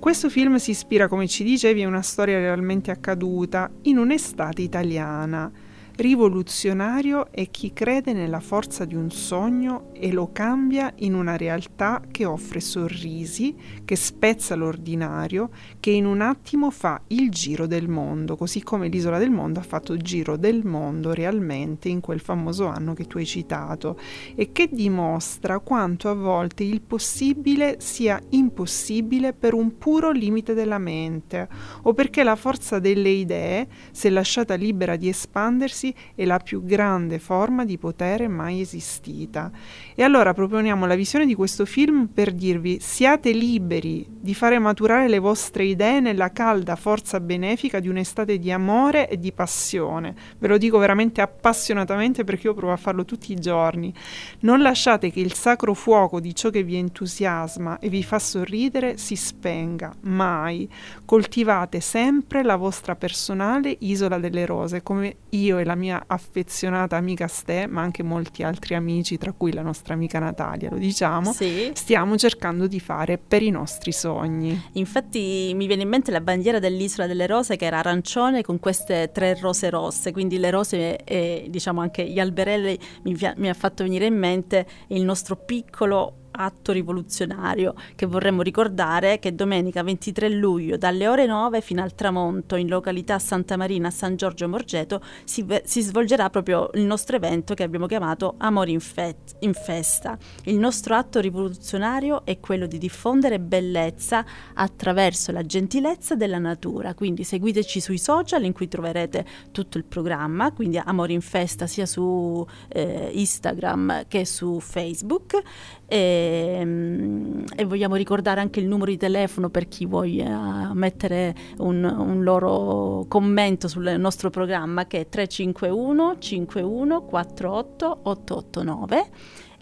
Questo 0.00 0.28
film 0.28 0.56
si 0.56 0.72
ispira, 0.72 1.06
come 1.06 1.28
ci 1.28 1.44
dicevi, 1.44 1.84
a 1.84 1.86
una 1.86 2.02
storia 2.02 2.38
realmente 2.38 2.90
accaduta 2.90 3.70
in 3.82 3.98
un'estate 3.98 4.62
italiana. 4.62 5.48
Rivoluzionario 5.96 7.30
è 7.30 7.48
chi 7.52 7.72
crede 7.72 8.12
nella 8.12 8.40
forza 8.40 8.84
di 8.84 8.96
un 8.96 9.12
sogno 9.12 9.92
e 9.92 10.10
lo 10.10 10.30
cambia 10.32 10.92
in 10.96 11.14
una 11.14 11.36
realtà 11.36 12.02
che 12.10 12.24
offre 12.24 12.58
sorrisi, 12.58 13.54
che 13.84 13.94
spezza 13.94 14.56
l'ordinario, 14.56 15.50
che 15.78 15.90
in 15.90 16.04
un 16.04 16.20
attimo 16.20 16.72
fa 16.72 17.00
il 17.08 17.30
giro 17.30 17.68
del 17.68 17.88
mondo, 17.88 18.34
così 18.34 18.60
come 18.64 18.88
l'isola 18.88 19.18
del 19.18 19.30
mondo 19.30 19.60
ha 19.60 19.62
fatto 19.62 19.92
il 19.92 20.02
giro 20.02 20.36
del 20.36 20.64
mondo 20.64 21.14
realmente 21.14 21.88
in 21.88 22.00
quel 22.00 22.18
famoso 22.18 22.66
anno 22.66 22.92
che 22.92 23.06
tu 23.06 23.18
hai 23.18 23.26
citato 23.26 23.96
e 24.34 24.50
che 24.50 24.68
dimostra 24.72 25.60
quanto 25.60 26.08
a 26.08 26.14
volte 26.14 26.64
il 26.64 26.80
possibile 26.80 27.76
sia 27.78 28.20
impossibile 28.30 29.32
per 29.32 29.54
un 29.54 29.78
puro 29.78 30.10
limite 30.10 30.54
della 30.54 30.78
mente 30.78 31.48
o 31.82 31.94
perché 31.94 32.24
la 32.24 32.34
forza 32.34 32.80
delle 32.80 33.10
idee, 33.10 33.68
se 33.92 34.10
lasciata 34.10 34.54
libera 34.54 34.96
di 34.96 35.08
espandersi, 35.08 35.82
esprimersi 35.84 35.94
è 36.14 36.24
la 36.24 36.38
più 36.38 36.64
grande 36.64 37.18
forma 37.18 37.64
di 37.64 37.76
potere 37.76 38.28
mai 38.28 38.60
esistita. 38.60 39.50
E 39.94 40.02
allora 40.02 40.32
proponiamo 40.32 40.86
la 40.86 40.94
visione 40.94 41.26
di 41.26 41.34
questo 41.34 41.66
film 41.66 42.06
per 42.06 42.32
dirvi 42.32 42.78
siate 42.80 43.32
liberi 43.32 44.06
di 44.08 44.34
fare 44.34 44.58
maturare 44.58 45.08
le 45.08 45.18
vostre 45.18 45.64
idee 45.64 46.00
nella 46.00 46.32
calda 46.32 46.76
forza 46.76 47.20
benefica 47.20 47.80
di 47.80 47.88
un'estate 47.88 48.38
di 48.38 48.50
amore 48.50 49.08
e 49.08 49.18
di 49.18 49.32
passione. 49.32 50.14
Ve 50.38 50.48
lo 50.48 50.56
dico 50.56 50.78
veramente 50.78 51.20
appassionatamente 51.20 52.24
perché 52.24 52.46
io 52.46 52.54
provo 52.54 52.72
a 52.72 52.76
farlo 52.76 53.04
tutti 53.04 53.32
i 53.32 53.36
giorni. 53.36 53.92
Non 54.40 54.62
lasciate 54.62 55.10
che 55.10 55.20
il 55.20 55.34
sacro 55.34 55.74
fuoco 55.74 56.20
di 56.20 56.34
ciò 56.34 56.50
che 56.50 56.62
vi 56.62 56.76
entusiasma 56.76 57.78
e 57.78 57.88
vi 57.88 58.02
fa 58.02 58.18
sorridere 58.18 58.96
si 58.96 59.16
spenga, 59.16 59.94
mai. 60.02 60.68
Coltivate 61.04 61.80
sempre 61.80 62.42
la 62.42 62.56
vostra 62.56 62.94
personale 62.94 63.76
isola 63.80 64.18
delle 64.18 64.46
rose, 64.46 64.82
come 64.82 65.16
io 65.30 65.58
e 65.58 65.64
la 65.64 65.73
mia 65.74 66.04
affezionata 66.06 66.96
amica 66.96 67.26
Ste, 67.26 67.66
ma 67.66 67.82
anche 67.82 68.02
molti 68.02 68.42
altri 68.42 68.74
amici, 68.74 69.18
tra 69.18 69.32
cui 69.32 69.52
la 69.52 69.62
nostra 69.62 69.94
amica 69.94 70.18
Natalia, 70.18 70.70
lo 70.70 70.76
diciamo, 70.76 71.32
sì. 71.32 71.70
stiamo 71.74 72.16
cercando 72.16 72.66
di 72.66 72.80
fare 72.80 73.18
per 73.18 73.42
i 73.42 73.50
nostri 73.50 73.92
sogni. 73.92 74.70
Infatti 74.72 75.52
mi 75.54 75.66
viene 75.66 75.82
in 75.82 75.88
mente 75.88 76.10
la 76.10 76.20
bandiera 76.20 76.58
dell'isola 76.58 77.06
delle 77.06 77.26
rose 77.26 77.56
che 77.56 77.64
era 77.64 77.78
arancione 77.78 78.42
con 78.42 78.58
queste 78.58 79.10
tre 79.12 79.38
rose 79.40 79.70
rosse, 79.70 80.12
quindi 80.12 80.38
le 80.38 80.50
rose 80.50 80.96
e 81.04 81.46
diciamo 81.48 81.80
anche 81.80 82.04
gli 82.04 82.18
alberelli 82.18 82.78
mi, 83.02 83.16
mi 83.36 83.48
ha 83.48 83.54
fatto 83.54 83.82
venire 83.82 84.06
in 84.06 84.16
mente 84.16 84.66
il 84.88 85.02
nostro 85.02 85.36
piccolo 85.36 86.18
atto 86.36 86.72
rivoluzionario 86.72 87.74
che 87.94 88.06
vorremmo 88.06 88.42
ricordare 88.42 89.18
che 89.18 89.34
domenica 89.34 89.82
23 89.82 90.28
luglio 90.30 90.76
dalle 90.76 91.06
ore 91.06 91.26
9 91.26 91.60
fino 91.60 91.82
al 91.82 91.94
tramonto 91.94 92.56
in 92.56 92.68
località 92.68 93.18
Santa 93.18 93.56
Marina 93.56 93.90
San 93.90 94.16
Giorgio 94.16 94.48
Morgeto 94.48 95.00
si, 95.24 95.46
si 95.64 95.80
svolgerà 95.80 96.30
proprio 96.30 96.70
il 96.74 96.82
nostro 96.82 97.16
evento 97.16 97.54
che 97.54 97.62
abbiamo 97.62 97.86
chiamato 97.86 98.34
Amore 98.38 98.70
in, 98.70 98.80
fe- 98.80 99.16
in 99.40 99.54
Festa. 99.54 100.18
Il 100.44 100.58
nostro 100.58 100.94
atto 100.94 101.20
rivoluzionario 101.20 102.24
è 102.24 102.40
quello 102.40 102.66
di 102.66 102.78
diffondere 102.78 103.38
bellezza 103.38 104.24
attraverso 104.54 105.32
la 105.32 105.42
gentilezza 105.42 106.14
della 106.14 106.38
natura, 106.38 106.94
quindi 106.94 107.24
seguiteci 107.24 107.80
sui 107.80 107.98
social 107.98 108.44
in 108.44 108.52
cui 108.52 108.68
troverete 108.68 109.24
tutto 109.52 109.78
il 109.78 109.84
programma, 109.84 110.52
quindi 110.52 110.78
Amore 110.78 111.12
in 111.12 111.20
Festa 111.20 111.66
sia 111.66 111.86
su 111.86 112.44
eh, 112.68 113.10
Instagram 113.12 114.04
che 114.08 114.24
su 114.24 114.58
Facebook. 114.60 115.40
E, 115.86 116.23
ehm, 116.24 117.44
e, 117.56 117.64
vogliamo 117.64 117.94
ricordare 117.96 118.40
anche 118.40 118.60
il 118.60 118.66
numero 118.66 118.90
di 118.90 118.96
telefono 118.96 119.50
per 119.50 119.68
chi 119.68 119.86
voglia 119.86 120.72
mettere 120.74 121.34
un, 121.58 121.84
un 121.84 122.22
loro 122.22 123.04
commento 123.08 123.68
sul 123.68 123.94
nostro 123.98 124.30
programma 124.30 124.86
che 124.86 125.00
è 125.00 125.08
351 125.08 126.18
51 126.18 127.02
48 127.02 127.98
889 128.02 129.06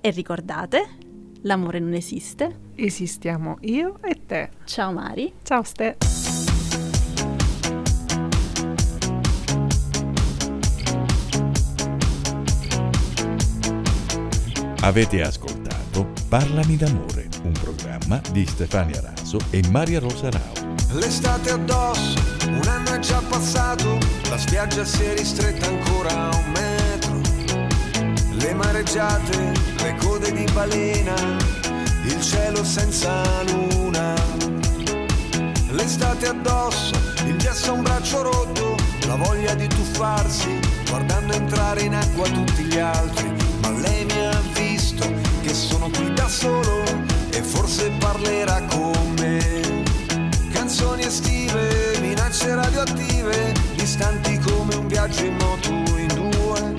e 0.01 0.11
ricordate 0.11 0.88
l'amore 1.42 1.79
non 1.79 1.94
esiste. 1.94 2.70
Esistiamo 2.75 3.59
io 3.61 3.98
e 4.03 4.20
te. 4.27 4.51
Ciao 4.64 4.92
Mari. 4.92 5.33
Ciao 5.42 5.62
Ste. 5.62 5.96
Avete 14.85 15.22
ascoltato 15.22 15.62
Parlami 16.33 16.79
d'amore, 16.79 17.29
un 17.43 17.53
programma 17.53 18.19
di 18.31 18.47
Stefania 18.47 19.03
Raso 19.03 19.37
e 19.51 19.63
Maria 19.69 20.01
Rosa 20.01 20.31
Rao. 20.31 20.75
L'estate 20.93 21.51
addosso, 21.51 22.19
un 22.47 22.67
anno 22.67 22.95
è 22.95 22.99
già 23.01 23.21
passato, 23.29 23.99
la 24.31 24.39
spiaggia 24.39 24.83
si 24.83 25.03
è 25.03 25.15
ristretta 25.15 25.67
ancora 25.67 26.31
a 26.31 26.35
un 26.35 26.53
metro. 26.53 27.21
Le 28.31 28.55
mareggiate, 28.55 29.53
le 29.83 29.95
code 29.97 30.33
di 30.33 30.47
balena, 30.55 31.15
il 32.05 32.23
cielo 32.23 32.65
senza 32.65 33.43
luna. 33.43 34.15
L'estate 35.69 36.29
addosso, 36.29 36.95
il 37.27 37.37
gesso 37.37 37.73
a 37.73 37.75
un 37.75 37.83
braccio 37.83 38.23
rotto, 38.23 38.77
la 39.07 39.17
voglia 39.17 39.55
di 39.55 39.67
tuffarsi, 39.69 40.59
guardando 40.88 41.35
entrare 41.35 41.83
in 41.83 41.95
acqua 41.95 42.27
tutti 42.31 42.63
gli 42.63 42.79
altri. 42.79 43.52
Qui 45.93 46.13
da 46.13 46.29
solo 46.29 46.83
e 47.31 47.43
forse 47.43 47.90
parlerà 47.99 48.63
con 48.69 49.15
me. 49.19 49.85
Canzoni 50.53 51.05
estive, 51.05 51.99
minacce 52.01 52.55
radioattive, 52.55 53.53
distanti 53.75 54.38
come 54.38 54.75
un 54.75 54.87
viaggio 54.87 55.25
in 55.25 55.37
moto 55.37 55.69
in 55.97 56.09
due. 56.15 56.75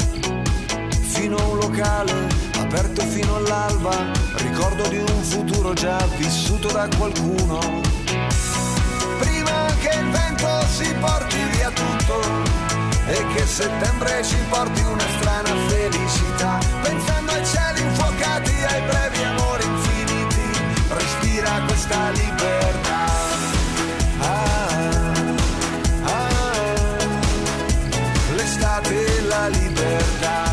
Fino 1.01 1.38
a 1.38 1.43
un 1.43 1.57
locale, 1.57 2.28
aperto 2.59 3.01
fino 3.03 3.36
all'alba, 3.36 3.95
ricordo 4.38 4.88
di 4.88 4.97
un 4.97 5.24
futuro 5.24 5.74
già 5.74 5.97
vissuto 6.18 6.72
da 6.72 6.88
qualcuno. 6.97 7.59
Prima 9.20 9.66
che 9.80 9.97
il 9.97 10.09
vento 10.09 10.66
si 10.68 10.93
porti 10.99 11.38
via 11.51 11.70
tutto 11.72 12.22
e 13.07 13.26
che 13.34 13.45
settembre 13.45 14.24
ci 14.24 14.38
porti 14.49 14.82
una 14.82 15.07
strana 15.20 15.49
felicità, 15.68 16.57
pensando 16.82 17.22
infuocati, 18.34 18.63
ai 18.63 18.81
brevi 18.81 19.23
amori 19.23 19.63
infiniti, 19.65 20.41
respira 20.89 21.61
questa 21.67 22.09
libertà. 22.09 23.05
Ah, 24.19 25.23
ah, 26.03 26.51
l'estate 28.36 29.17
e 29.17 29.21
la 29.21 29.47
libertà. 29.47 30.51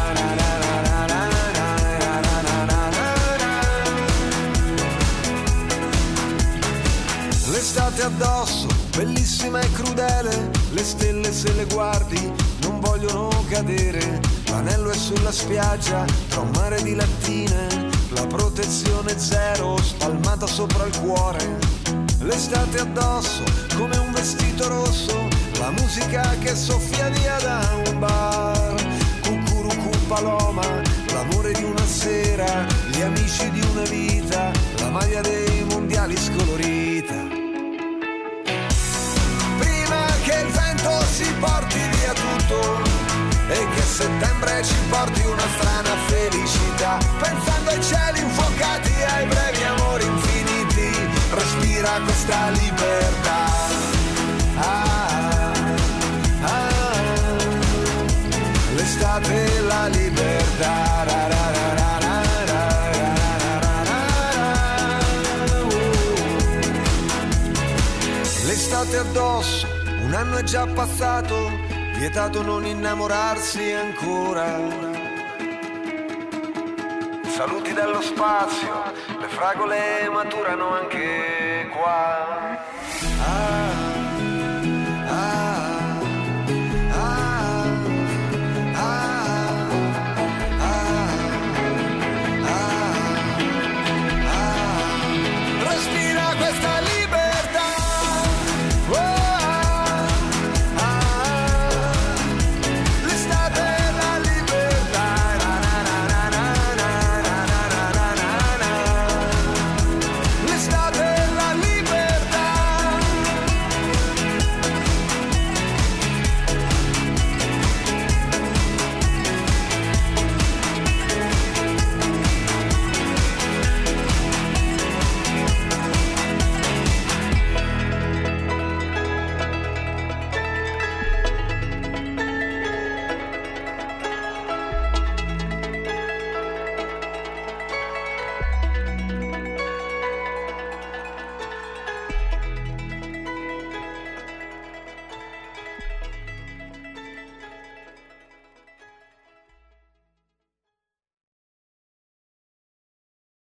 L'estate 7.52 8.02
addosso, 8.02 8.66
bellissima 8.96 9.60
e 9.60 9.72
crudele, 9.72 10.50
le 10.70 10.82
stelle 10.82 11.32
se 11.32 11.52
le 11.52 11.66
guardi 11.66 12.32
non 12.62 12.80
vogliono 12.80 13.28
cadere, 13.48 14.20
l'anello 14.62 14.90
è 14.90 14.94
sulla 14.94 15.32
spiaggia, 15.32 16.04
tra 16.28 16.40
un 16.40 16.50
mare 16.54 16.82
di 16.82 16.94
lattine, 16.94 17.88
la 18.10 18.26
protezione 18.26 19.18
zero 19.18 19.78
spalmata 19.78 20.46
sopra 20.46 20.84
il 20.84 20.98
cuore, 20.98 21.58
l'estate 22.18 22.80
addosso 22.80 23.42
come 23.76 23.96
un 23.96 24.12
vestito 24.12 24.68
rosso, 24.68 25.28
la 25.58 25.70
musica 25.70 26.36
che 26.40 26.54
soffia 26.54 27.08
via 27.08 27.38
da 27.40 27.82
un 27.86 27.98
bar, 27.98 28.74
cucurucu 29.22 29.90
paloma, 30.06 30.66
l'amore 31.14 31.52
di 31.52 31.64
una 31.64 31.86
sera, 31.86 32.66
gli 32.90 33.00
amici 33.00 33.50
di 33.52 33.62
una 33.72 33.84
vita, 33.84 34.50
la 34.80 34.90
maglia 34.90 35.22
dei 35.22 35.64
mondiali 35.70 36.16
scolorita. 36.16 37.38
Che 40.22 40.34
il 40.34 40.48
vento 40.48 40.90
si 41.06 41.32
porti 41.40 41.78
via 41.78 42.12
tutto 42.12 42.89
e 43.50 43.68
che 43.74 43.82
settembre 43.82 44.62
ci 44.62 44.74
porti 44.88 45.22
una 45.26 45.48
strana 45.56 45.94
felicità. 46.06 46.98
Pensando 47.18 47.70
ai 47.70 47.82
cieli 47.82 48.20
infuocati, 48.20 48.92
ai 49.02 49.26
brevi 49.26 49.62
amori 49.64 50.04
infiniti, 50.04 50.90
respira 51.30 52.00
questa 52.04 52.50
libertà. 52.50 53.44
Ah, 54.56 55.52
ah, 56.42 56.68
l'estate 58.74 59.56
e 59.56 59.60
la 59.60 59.86
libertà. 59.88 61.04
Ra, 61.04 61.26
ra, 61.28 61.50
ra, 61.50 61.60
L'estate 68.44 68.96
addosso 68.96 69.66
un 70.02 70.14
anno 70.14 70.38
è 70.38 70.42
già 70.42 70.66
passato, 70.66 71.59
vietato 72.00 72.40
non 72.40 72.64
innamorarsi 72.64 73.72
ancora. 73.72 74.56
Saluti 77.26 77.74
dallo 77.74 78.00
spazio, 78.00 78.84
le 79.20 79.28
fragole 79.28 80.08
maturano 80.10 80.76
anche 80.76 81.68
qua. 81.70 82.58